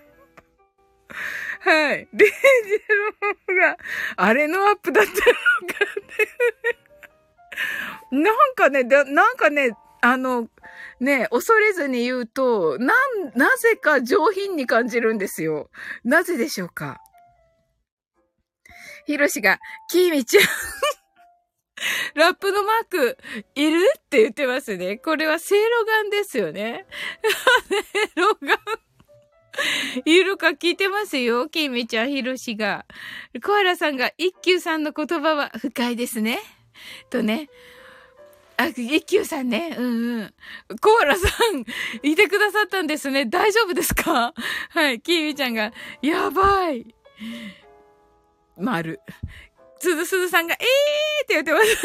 [1.66, 2.07] はい。
[2.13, 2.34] デイジ
[3.49, 3.78] ローが、
[4.18, 5.28] あれのアップだったのかっ
[8.11, 10.47] てなんかね、なんかね、あの、
[10.99, 15.72] ね、恐れずに言うと、なん、なぜか上品に感じるんですよ。
[16.03, 16.99] なぜでしょうか？
[19.07, 19.59] ヒロシが、
[19.89, 20.43] キーミちゃん
[22.13, 23.18] ラップのマーク、
[23.55, 23.80] いる？
[23.97, 24.97] って言ってますね。
[24.97, 26.86] これはセイロガンですよね。
[27.68, 27.76] セ
[28.16, 28.84] イロガン。
[30.05, 31.47] いるか聞いてますよ。
[31.49, 32.85] キミちゃん、ヒロシが。
[33.43, 36.39] コアラさんが、一休さんの言葉は深いですね。
[37.09, 37.49] とね。
[38.57, 39.75] あ、一休さんね。
[39.77, 40.33] うんうん。
[40.79, 41.65] コアラさん、
[42.03, 43.25] いてくださったんですね。
[43.25, 44.33] 大丈夫ですか？
[44.69, 45.01] はい。
[45.01, 46.95] キミちゃんが、やばい。
[48.57, 48.99] 丸。
[49.86, 51.75] すずすずさんが、えーって言ってます。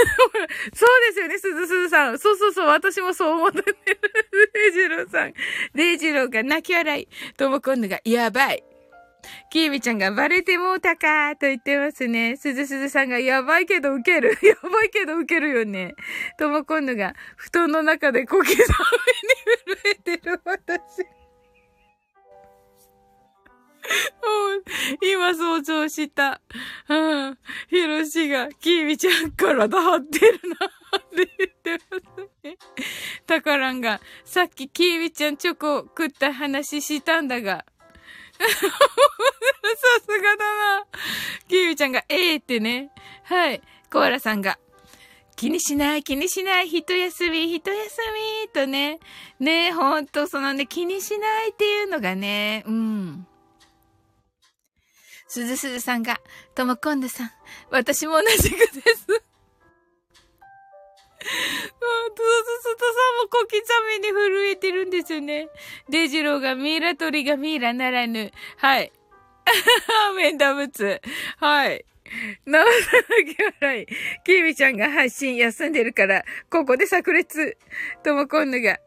[0.74, 2.18] そうですよね、すずすずさん。
[2.18, 3.76] そうそうそう、私もそう思ってる。
[4.54, 5.34] デイジローさん。
[5.74, 7.08] デイジローが泣き笑い。
[7.36, 8.64] ともこんぬが、やばい。
[9.50, 12.36] きーみちゃんがバレてもうたかーと言ってますね。
[12.38, 14.30] すずすずさんがやばいけどウケる。
[14.42, 15.94] やばいけどウケるよね。
[16.38, 21.19] ともこんぬが布団の中で小刻みに震えてる私。
[25.02, 26.40] 今想像した。
[26.88, 27.38] うん。
[27.68, 30.66] ヒロシが、キーミちゃん体張ってるな
[30.98, 31.30] って
[31.62, 32.56] 言ってますね。
[33.26, 37.64] タカランが、さっきキーミちゃんチョコ食った話したんだが、
[38.40, 40.86] さすがだな。
[41.48, 42.90] キーミちゃんが、ええー、ってね。
[43.24, 43.62] はい。
[43.92, 44.58] コアラさんが、
[45.36, 47.74] 気にしない、気にしない、一休み、一休
[48.44, 48.98] み、とね。
[49.38, 53.26] ねほんと、そのね、気にしないっていうのがね、うん。
[55.30, 56.20] すずすずさんが、
[56.56, 57.30] ともこんぬさん、
[57.70, 59.06] 私も同じくです。
[59.06, 59.14] トス
[62.76, 62.84] トさん
[63.22, 63.62] も小刻
[64.00, 65.48] みに震えてるんですよね。
[65.88, 68.32] デジローがミイラ取りがミイラならぬ。
[68.56, 68.90] はい。
[70.16, 71.00] メンダムツ。
[71.36, 71.84] はい。
[72.44, 72.74] なおさの
[73.32, 73.86] き笑い。
[74.24, 77.56] キミちゃんが配信休んでるから、ここで炸裂。
[78.02, 78.80] ともこんぬが。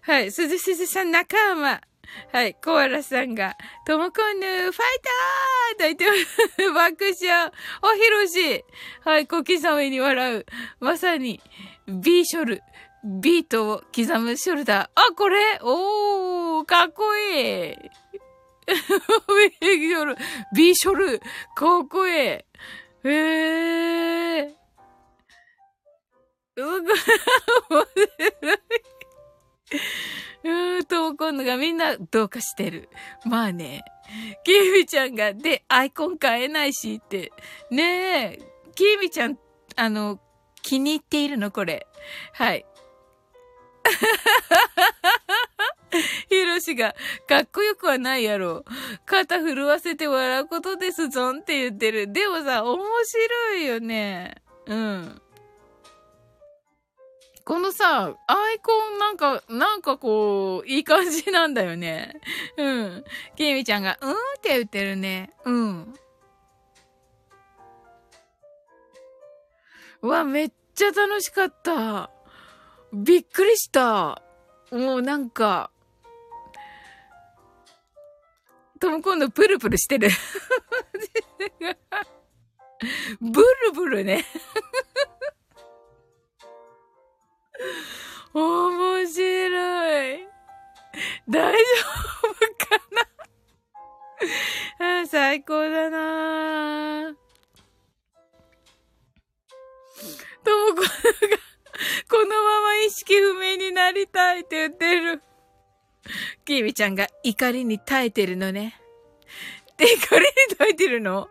[0.00, 0.32] はい。
[0.32, 1.82] すずすずさん仲間。
[2.32, 2.54] はい。
[2.54, 3.56] コアラさんが、
[3.86, 6.72] ともこんぬ、ファイターと言ってます。
[6.72, 7.52] 爆笑。
[7.82, 8.64] おひろし。
[9.04, 9.26] はい。
[9.26, 10.46] 小刻みに笑う。
[10.80, 11.40] まさに、
[11.88, 12.62] ビーショル。
[13.04, 14.88] ビートを刻むショルダー。
[14.94, 15.58] あ、これ？
[15.62, 17.74] おー、かっこいい。
[18.66, 20.16] ビーショル、
[20.54, 21.18] ビーショル、
[21.54, 22.14] かっこいい。
[22.14, 22.44] へ
[23.04, 24.60] えー。
[26.56, 26.92] うぐ、
[27.70, 28.10] 面白い。
[30.44, 32.88] うーんと、今度がみんなどうかしてる。
[33.24, 33.82] まあね。
[34.44, 37.32] キーミちゃんが、で、アイコン変えないしって。
[37.70, 38.38] ねえ、
[38.74, 39.38] キーミちゃん、
[39.76, 40.18] あの、
[40.62, 41.86] 気に入っているのこれ。
[42.32, 42.64] はい。
[46.28, 46.94] ヒロシが、
[47.26, 48.64] かっこよくはないやろ。
[49.06, 52.12] 肩震わせて笑うことですぞんって言ってる。
[52.12, 54.36] でもさ、面白いよね。
[54.66, 55.20] うん。
[57.50, 62.20] このさ、アイコンなんか、なんかこう、いい感じなんだよね。
[62.56, 63.04] うん。
[63.34, 65.32] ケイミちゃんが、うーんって言ってるね。
[65.44, 65.94] うん。
[70.02, 72.12] うわ、めっちゃ楽しかった。
[72.92, 74.22] びっくりした。
[74.70, 75.72] もうなんか、
[78.78, 80.08] トム今度プルプルしてる。
[83.20, 84.24] ブルブルね。
[88.34, 90.28] 面白い。
[91.28, 91.58] 大丈
[92.24, 92.34] 夫
[92.66, 92.80] か
[94.78, 95.00] な？
[95.02, 97.14] あ最高だな
[100.42, 100.88] ともこが、
[102.08, 105.22] このまま意識不明になりたいって言ってる。
[106.44, 108.79] キービちゃんが怒りに耐えてるのね。
[109.80, 111.30] で、怒りに耐えてるの？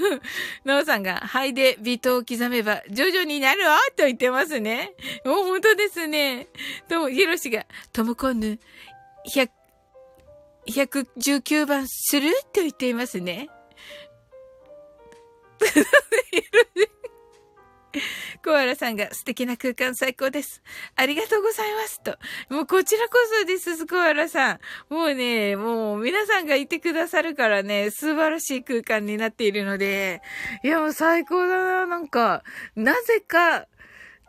[0.64, 4.94] ノーさんが、肺で微糖を刻めば徐々になるわと言ってますね。
[5.26, 6.48] もう本当ですね。
[6.88, 8.58] とも、ヒロシが、トムコンヌ、
[9.34, 9.50] 100、
[10.66, 13.50] 119番すると言っていますね。
[18.42, 20.62] コアラさんが素敵な空間最高です。
[20.96, 22.02] ありがとうございます。
[22.02, 22.18] と。
[22.48, 24.60] もうこちらこそです、コアラさん。
[24.90, 30.22] もうね、もう皆さんがいてくださるからね、素晴らしい空間になっているので、
[30.64, 32.42] いやもう最高だな、なんか、
[32.74, 33.66] なぜか、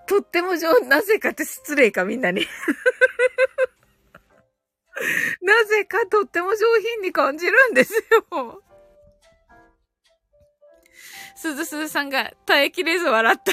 [0.05, 2.45] とっても上、なぜかって失礼か、みんなに。
[5.41, 7.93] なぜかとっても上品に感じるんです
[8.31, 8.61] よ。
[11.35, 13.51] すずすずさんが耐えきれず笑った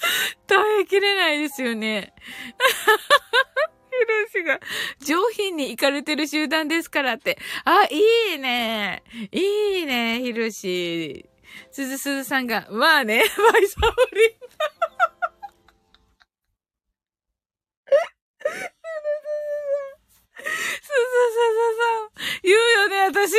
[0.46, 2.12] 耐えきれないですよね。
[3.90, 4.60] ヒロシが
[5.00, 7.38] 上品に行かれてる集団ですからって。
[7.64, 9.02] あ、いいね。
[9.30, 11.26] いいね、ヒロシ。
[11.70, 13.18] すずすずさんが、まあね、
[13.52, 14.30] バイサオリン。
[20.82, 23.34] すずすずさん、言うよね、私。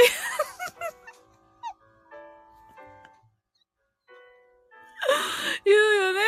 [5.66, 6.20] 言うよね。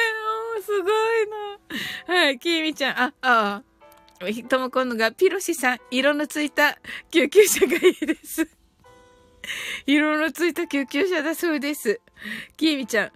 [0.65, 0.91] すごい
[2.07, 2.15] な。
[2.15, 3.63] はい、きみちゃん、あ、ああ。
[4.47, 6.77] ともこんのが、ピロシさん、色のついた
[7.11, 8.47] 救急車がいいです。
[9.85, 11.99] 色のついた救急車だそうです。
[12.55, 13.11] きみちゃん、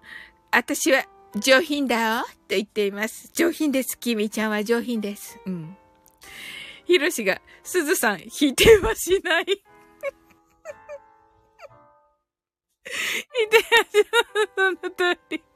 [0.51, 1.05] 私は
[1.35, 3.31] 上品だよと言っています。
[3.33, 3.97] 上品です。
[3.97, 5.39] きみちゃんは上品です。
[5.45, 5.77] うん。
[6.85, 9.45] ひろしが、すずさん、否定はしない。
[12.83, 14.03] 否定はしない。
[14.55, 14.75] その
[15.15, 15.46] 通り。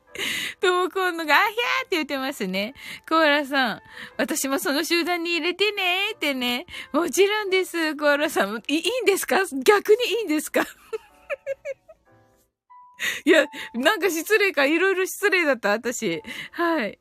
[0.59, 2.73] ともこんのが、あひゃーって言ってますね。
[3.07, 3.81] コーラさん、
[4.17, 6.65] 私もその集団に入れてねーってね。
[6.91, 8.61] もちろんです、コーラさん。
[8.67, 9.37] いいんですか？
[9.63, 10.65] 逆にいいんですか？
[13.25, 16.21] いや、なんか失礼か、いろいろ失礼だった、私。
[16.51, 16.99] はい。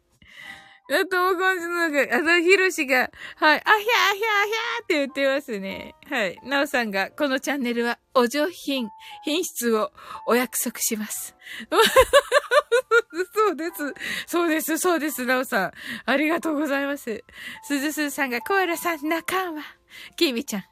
[0.90, 3.80] あともこんじのが、あの、ひろしが、はい、あひゃあひゃあ
[4.14, 5.94] ひゃって言ってますね。
[6.08, 6.38] はい。
[6.44, 8.88] なおさんが、このチャンネルは、お上品、
[9.24, 9.92] 品質を
[10.26, 11.36] お約束します。
[13.34, 13.94] そうです。
[14.26, 14.78] そうです。
[14.78, 15.24] そうです。
[15.24, 15.72] なおさん。
[16.06, 17.22] ありがとうございます。
[17.62, 19.62] すずすずさんが、コアラさん仲間。
[20.16, 20.64] きみちゃん。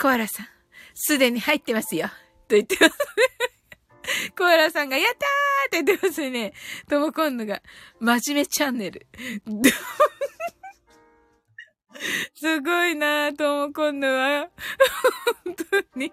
[0.00, 0.46] コアラさん、
[0.94, 2.08] すでに入ってますよ。
[2.48, 3.57] と言ってますね。
[4.36, 5.18] コアラさんが、やったー
[5.66, 6.52] って言ってますね。
[6.88, 7.62] とも今度が、
[8.00, 9.06] 真面目チャンネル。
[12.34, 14.48] すごいなぁ、とも今度は。
[15.44, 16.12] 本当に。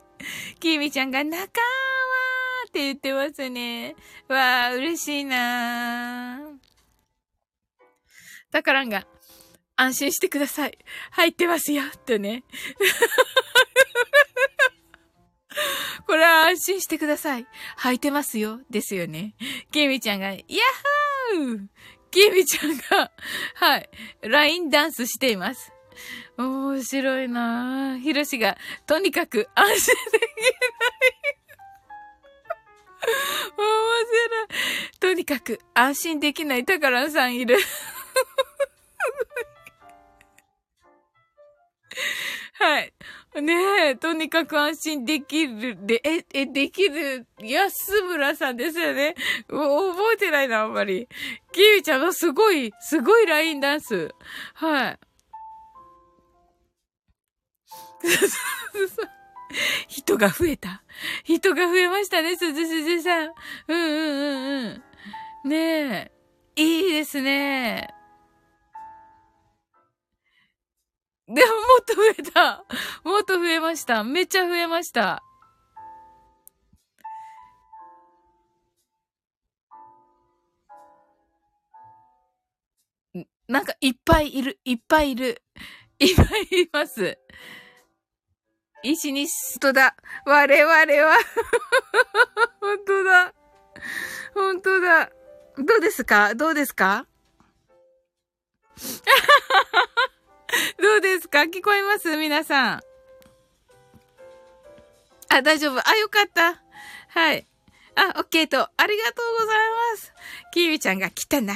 [0.60, 3.96] きみちゃんが、仲間って言ってますね。
[4.28, 6.56] わー、嬉しいなぁ。
[8.52, 9.06] たからんが、
[9.76, 10.78] 安心してください。
[11.12, 12.44] 入ってますよ、とね。
[16.16, 17.46] これは安心してください。
[17.80, 18.62] 履いてますよ。
[18.70, 19.36] ですよね。
[19.74, 20.44] ケミちゃんが、ヤッ
[21.36, 21.68] ホー
[22.10, 23.12] ケミちゃんが、
[23.56, 23.90] はい、
[24.22, 25.74] ラインダンスしています。
[26.38, 28.00] 面白いなぁ。
[28.00, 28.58] ヒロシが、
[28.88, 30.32] とにかく安心できない。
[33.58, 33.68] 面
[34.06, 34.48] 白い。
[35.02, 37.58] とにかく安心できないタカランさんいる。
[42.54, 42.94] はい。
[43.42, 49.16] ねえ、とにかく安心できる、で、え、え、できる、安村さんですよね。
[49.48, 51.08] 覚えてないな、あんまり。
[51.52, 54.14] キーウちゃんのすごい、すごいラインダンス。
[54.54, 55.00] はい。
[59.88, 60.84] 人が増えた。
[61.24, 63.34] 人が増えましたね、すずすずさん。
[63.68, 64.84] うんうんうん
[65.44, 65.50] うん。
[65.50, 66.12] ねえ。
[66.56, 67.95] いいですね。
[71.28, 71.44] でもも
[71.82, 72.64] っと増えた。
[73.04, 74.04] もっと増えました。
[74.04, 75.24] めっちゃ増えました。
[83.48, 85.42] なんかいっぱいいる、いっぱいいる。
[86.00, 87.18] いっぱいいます。
[88.84, 89.96] 石に、本当だ。
[90.26, 91.18] 我々は
[92.60, 93.34] 本当だ。
[94.34, 95.10] 本当だ。
[95.58, 96.36] どうですか？
[96.36, 97.08] どうですか？
[100.82, 101.40] どうですか？
[101.42, 102.16] 聞こえます？
[102.18, 102.82] 皆さん。
[105.30, 105.80] あ、大丈夫。
[105.88, 106.62] あ、よかった。
[107.10, 107.46] はい。
[107.96, 109.58] あ、オッケーと、ありがとうござい
[109.94, 110.14] ます。
[110.54, 111.56] キーミちゃんが来たな。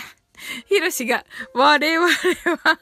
[0.67, 2.09] ヒロシが、我々は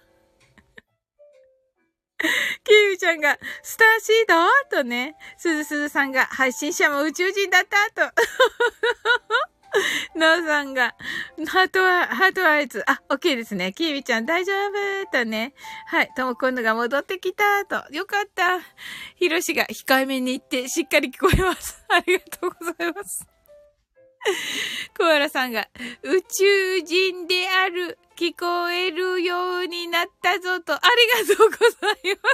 [2.64, 4.28] キーミちゃんが、スターシー
[4.72, 8.10] ドとね、すずすずさんが、配信者も宇宙人だった？
[8.10, 8.14] と。
[10.16, 10.96] ノーさんが、
[11.48, 13.74] ハートは、ハートはあいつ、あ、オッケーですね。
[13.74, 15.12] キービちゃん大丈夫？
[15.12, 15.54] とね。
[15.88, 16.12] はい。
[16.16, 17.94] とも今度が戻ってきたと。
[17.94, 18.60] よかった。
[19.16, 21.84] ヒロシが控えめに言ってしっかり聞こえます。
[21.90, 23.28] ありがとうございます。
[24.98, 25.70] コアラさんが、
[26.04, 30.80] 宇宙人である、聞こえるようになったぞと、あ
[31.20, 32.27] りがとうございま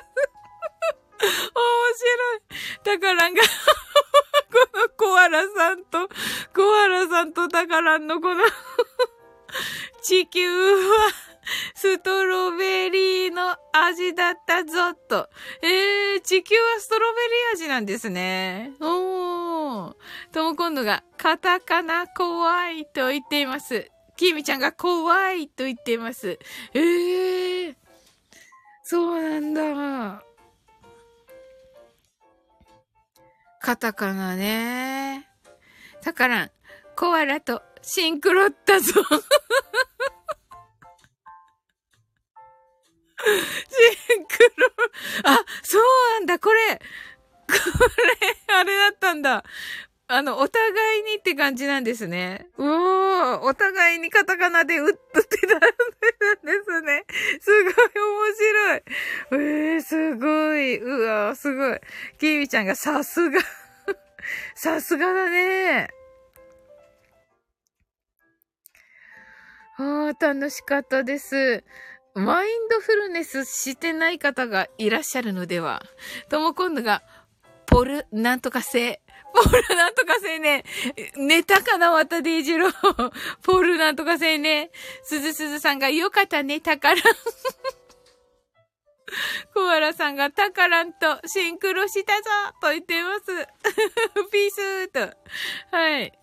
[7.84, 8.43] ランのこの
[10.01, 11.11] 地球は、
[11.75, 15.29] ストロベリーの味だったぞ、と。
[15.61, 18.73] えー、地球はストロベリー味なんですね。
[18.79, 19.95] おー。
[20.31, 23.89] とも今度が、カタカナ怖いと言っています。
[24.15, 26.39] キミちゃんが怖いと言っています。
[26.73, 27.75] えー。
[28.84, 30.23] そうなんだ。
[33.59, 35.29] カタカナね。
[36.03, 36.51] だからん、
[36.97, 38.86] コアラとシンクロったぞ。
[38.86, 38.99] シ
[44.19, 44.67] ンクロ、
[45.25, 45.84] あ、そう
[46.15, 46.75] なんだ、これ。
[46.77, 47.53] こ
[48.47, 49.43] れ、あれだったんだ。
[50.07, 52.47] あの、お互いにって感じなんですね。
[52.57, 54.99] うおー、お互いにカタカナで打って
[55.47, 55.67] たんで
[56.65, 57.05] すね。
[57.39, 57.79] すごい面
[58.36, 58.81] 白い。
[59.31, 60.77] えー、すごい。
[60.77, 61.79] うわすごい。
[62.19, 63.39] キービちゃんがさすが。
[64.55, 65.89] さすがだね。
[69.84, 71.65] ああ、楽しかったです。
[72.15, 75.81] マインドフルネスしてない方がいらっしゃるのでは
[76.29, 77.03] とも今度が、
[77.65, 79.01] ポル、なんとか性。
[79.34, 80.63] ポルなんとか性ね。
[81.17, 83.11] 寝たかな、またデイジロー。
[83.41, 84.71] ポルなんとか性ね。
[85.03, 86.95] すずすずさんがよかったね、宝。
[89.53, 92.29] コアラさんがタカランとシンクロしたぞ
[92.61, 93.25] と言ってます。
[94.31, 95.17] ピースーと。
[95.75, 96.22] はい。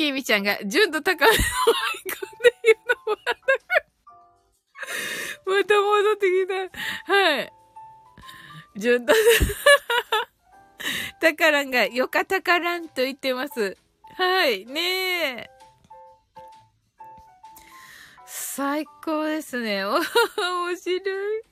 [0.00, 3.18] キーミちゃんが、純とタカランを追い込んでいるのは、
[5.58, 6.46] また戻ってき
[7.06, 7.12] た。
[7.12, 7.52] はい。
[8.76, 9.12] 純と、
[11.20, 13.76] タカランが、よかタカランと言ってます。
[14.16, 14.64] はい。
[14.64, 14.80] ね
[15.36, 15.50] え。
[18.24, 19.84] 最高ですね。
[19.84, 20.02] お、面
[20.78, 21.42] 白い。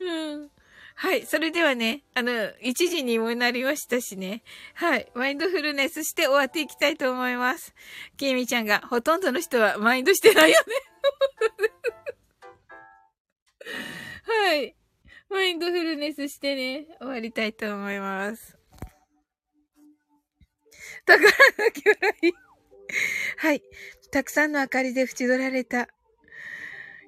[0.00, 0.50] うん。
[1.04, 1.26] はい。
[1.26, 4.42] それではね、あの、1時にもなりましたしね。
[4.72, 5.12] はい。
[5.14, 7.74] マインドフルネスして終わっていきたいと思います。
[8.16, 10.74] きみちゃんが、ほとんどの人はマインドしてないよね。
[14.48, 14.74] はい。
[15.28, 18.56] マインドフルネスしてね、終わりたいと思います。
[21.04, 22.34] 宝の魚雷。
[23.36, 23.62] はい。
[24.10, 25.86] たくさんの明かりで縁取られた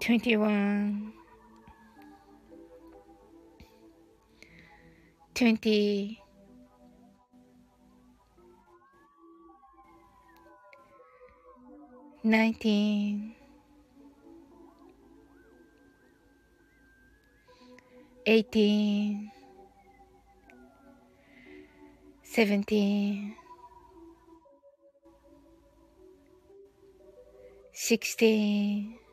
[0.00, 1.12] 21
[5.34, 6.18] 20
[12.24, 13.34] 19
[18.26, 19.30] 18
[22.22, 23.34] 17
[27.72, 29.07] 16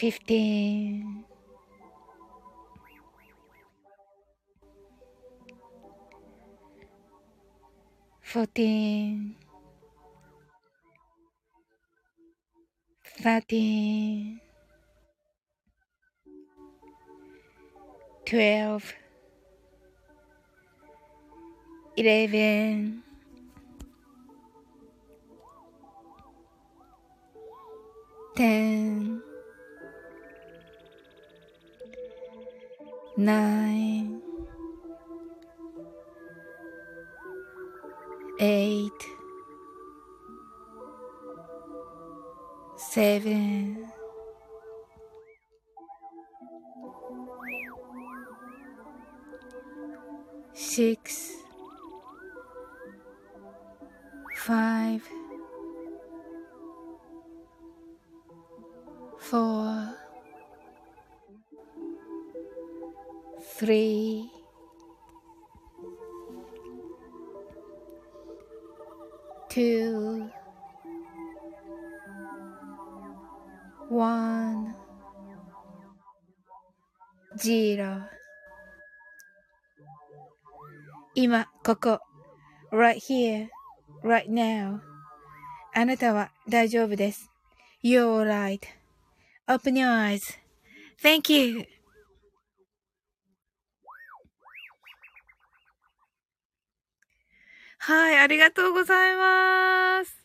[0.00, 1.24] fifteen,
[8.22, 9.36] fourteen,
[13.22, 14.40] thirteen,
[18.24, 18.94] twelve,
[21.98, 23.02] eleven.
[28.36, 28.99] 10
[33.20, 33.79] 奈。
[81.62, 82.00] ここ。
[82.72, 83.48] right here,
[84.02, 84.80] right now.
[85.74, 87.30] あなたは大丈夫です。
[87.82, 88.58] You're
[89.46, 90.18] alright.Open your
[91.02, 91.66] eyes.Thank you.
[97.78, 100.24] はい、ありがとうございます。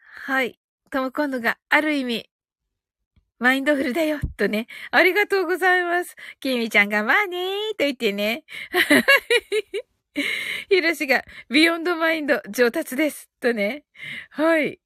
[0.00, 0.58] はい。
[0.90, 2.30] ともこんぬがある意味、
[3.38, 4.66] mindful だよ、とね。
[4.90, 6.16] ありがとうございます。
[6.40, 8.44] きみちゃんがまあねー、と言ってね。
[10.68, 13.30] ひろしが、 beyond mind 上達です。
[13.40, 13.84] とね。
[14.30, 14.80] はい。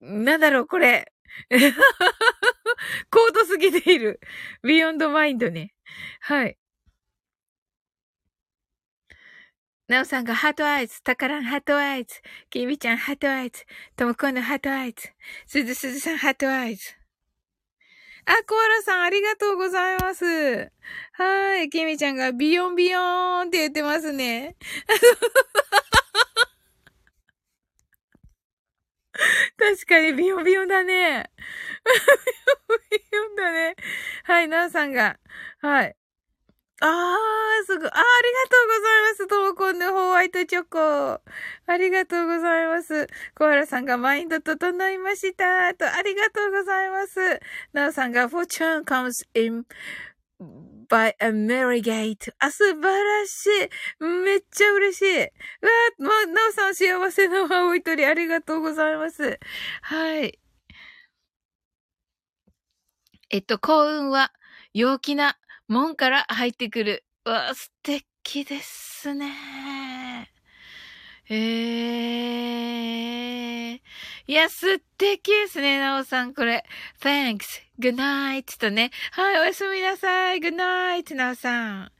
[0.00, 1.12] なんだろう、これ。
[3.10, 4.20] 高度すぎている。
[4.62, 5.74] beyond mind ね。
[6.20, 6.56] はい。
[9.88, 13.64] なおさんが heart eyes、タカラン heart eyes、キミちゃん heart eyes、
[13.96, 15.10] ともこんぬ heart eyes、
[15.46, 17.03] すずすずさん heart eyes。
[18.26, 20.24] あ、コアラさんありがとうございます。
[21.12, 21.68] はい。
[21.70, 24.56] キミちゃんがビヨンビヨーンって言ってますね。
[29.56, 31.30] 確かにビヨンビヨンだね。
[31.90, 31.92] ビ
[32.72, 33.76] ヨンビヨンだね。
[34.24, 35.18] はい、なおさんが。
[35.60, 35.96] はい。
[36.80, 37.88] あー、すごい。
[37.88, 39.26] あ、ありがとうございます。
[39.28, 41.20] トモコンのホワイトチョコ。
[41.66, 43.06] ありがとうございます。
[43.34, 45.72] コアラさんがマインド整いました。
[45.74, 47.40] と、ありがとうございます。
[47.72, 49.64] ナオさんが Fortune comes in
[50.88, 52.32] by a merry gate.
[52.40, 53.46] あ、素晴らし
[54.00, 54.04] い。
[54.24, 55.22] めっちゃ嬉しい。
[55.22, 55.30] うわ
[55.98, 59.38] ま、ナオさん幸せの青い鳥ありがとうございます。
[59.82, 60.38] はい。
[63.30, 64.32] えっと、幸運は
[64.74, 65.36] 陽気な
[65.68, 67.04] 門から入ってくる。
[67.24, 69.32] わ、素敵ですね。
[71.28, 73.80] えー。
[74.26, 76.64] いや、素敵ですね、なおさん、これ。
[77.00, 78.90] thanks, good night とね。
[79.12, 80.38] はい、おやすみなさい。
[80.38, 81.92] good night, なおさん。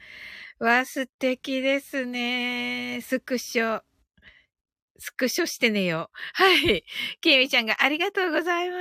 [0.58, 3.00] わ、素敵ですね。
[3.02, 3.82] スクショ。
[5.04, 6.10] スクショしてねよ。
[6.32, 6.82] はい。
[7.20, 8.76] きみちゃんがありがとうございま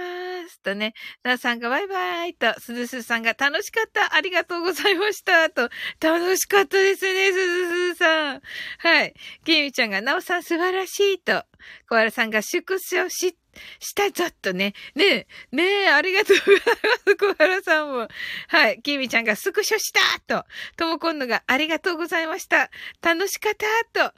[0.48, 0.62] す。
[0.62, 4.16] とね、なさんがバイバイと、すずすさんが楽しかった。
[4.16, 5.50] ありがとうございました。
[5.50, 5.70] と、
[6.00, 8.42] 楽しかったですね、すずすさん。
[8.78, 9.14] はい。
[9.44, 11.20] きみちゃんがなおさん素晴らしい。
[11.20, 11.44] と、
[11.90, 13.38] 小原さんが縮小し、
[13.80, 14.74] したぞっとね。
[14.96, 17.16] ねえ、ねえ、ありがとうございます。
[17.16, 18.08] 小原さんも。
[18.48, 18.82] はい。
[18.82, 20.46] きみちゃんがスクショしたと。
[20.76, 22.70] ともこんのがありがとうございました。
[23.02, 23.54] 楽しかっ
[23.94, 24.14] たと。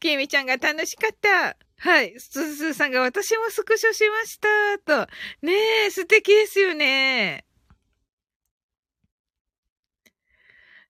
[0.00, 1.56] きみちゃんが楽しかった。
[1.78, 2.18] はい。
[2.18, 5.10] すずすさんが私もスクショしましたと。
[5.42, 5.52] ね
[5.86, 7.44] え、素敵ですよね。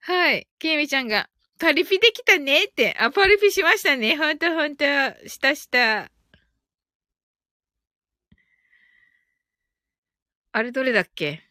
[0.01, 0.49] はい。
[0.59, 1.29] きみちゃんが、
[1.61, 2.97] パリピできたねって。
[2.99, 4.17] あ、パリピしましたね。
[4.17, 4.85] ほんとほんと。
[5.29, 6.11] したした。
[10.53, 11.43] あれどれだっけ？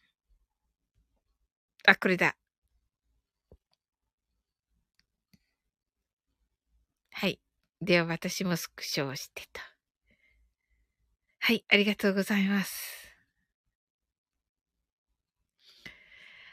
[1.86, 2.36] あ、これだ。
[7.12, 7.40] はい。
[7.80, 9.62] では私もスクショをしてた。
[11.40, 13.14] はい、ありがとうございます。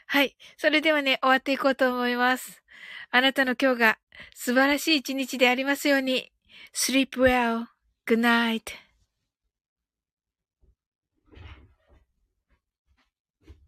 [0.05, 0.37] はい。
[0.57, 2.63] それではね、終わっていこうと思います。
[3.09, 3.97] あなたの今日が
[4.35, 6.31] 素晴らしい一日でありますように。
[6.73, 7.65] sleep well.
[8.05, 8.86] good night.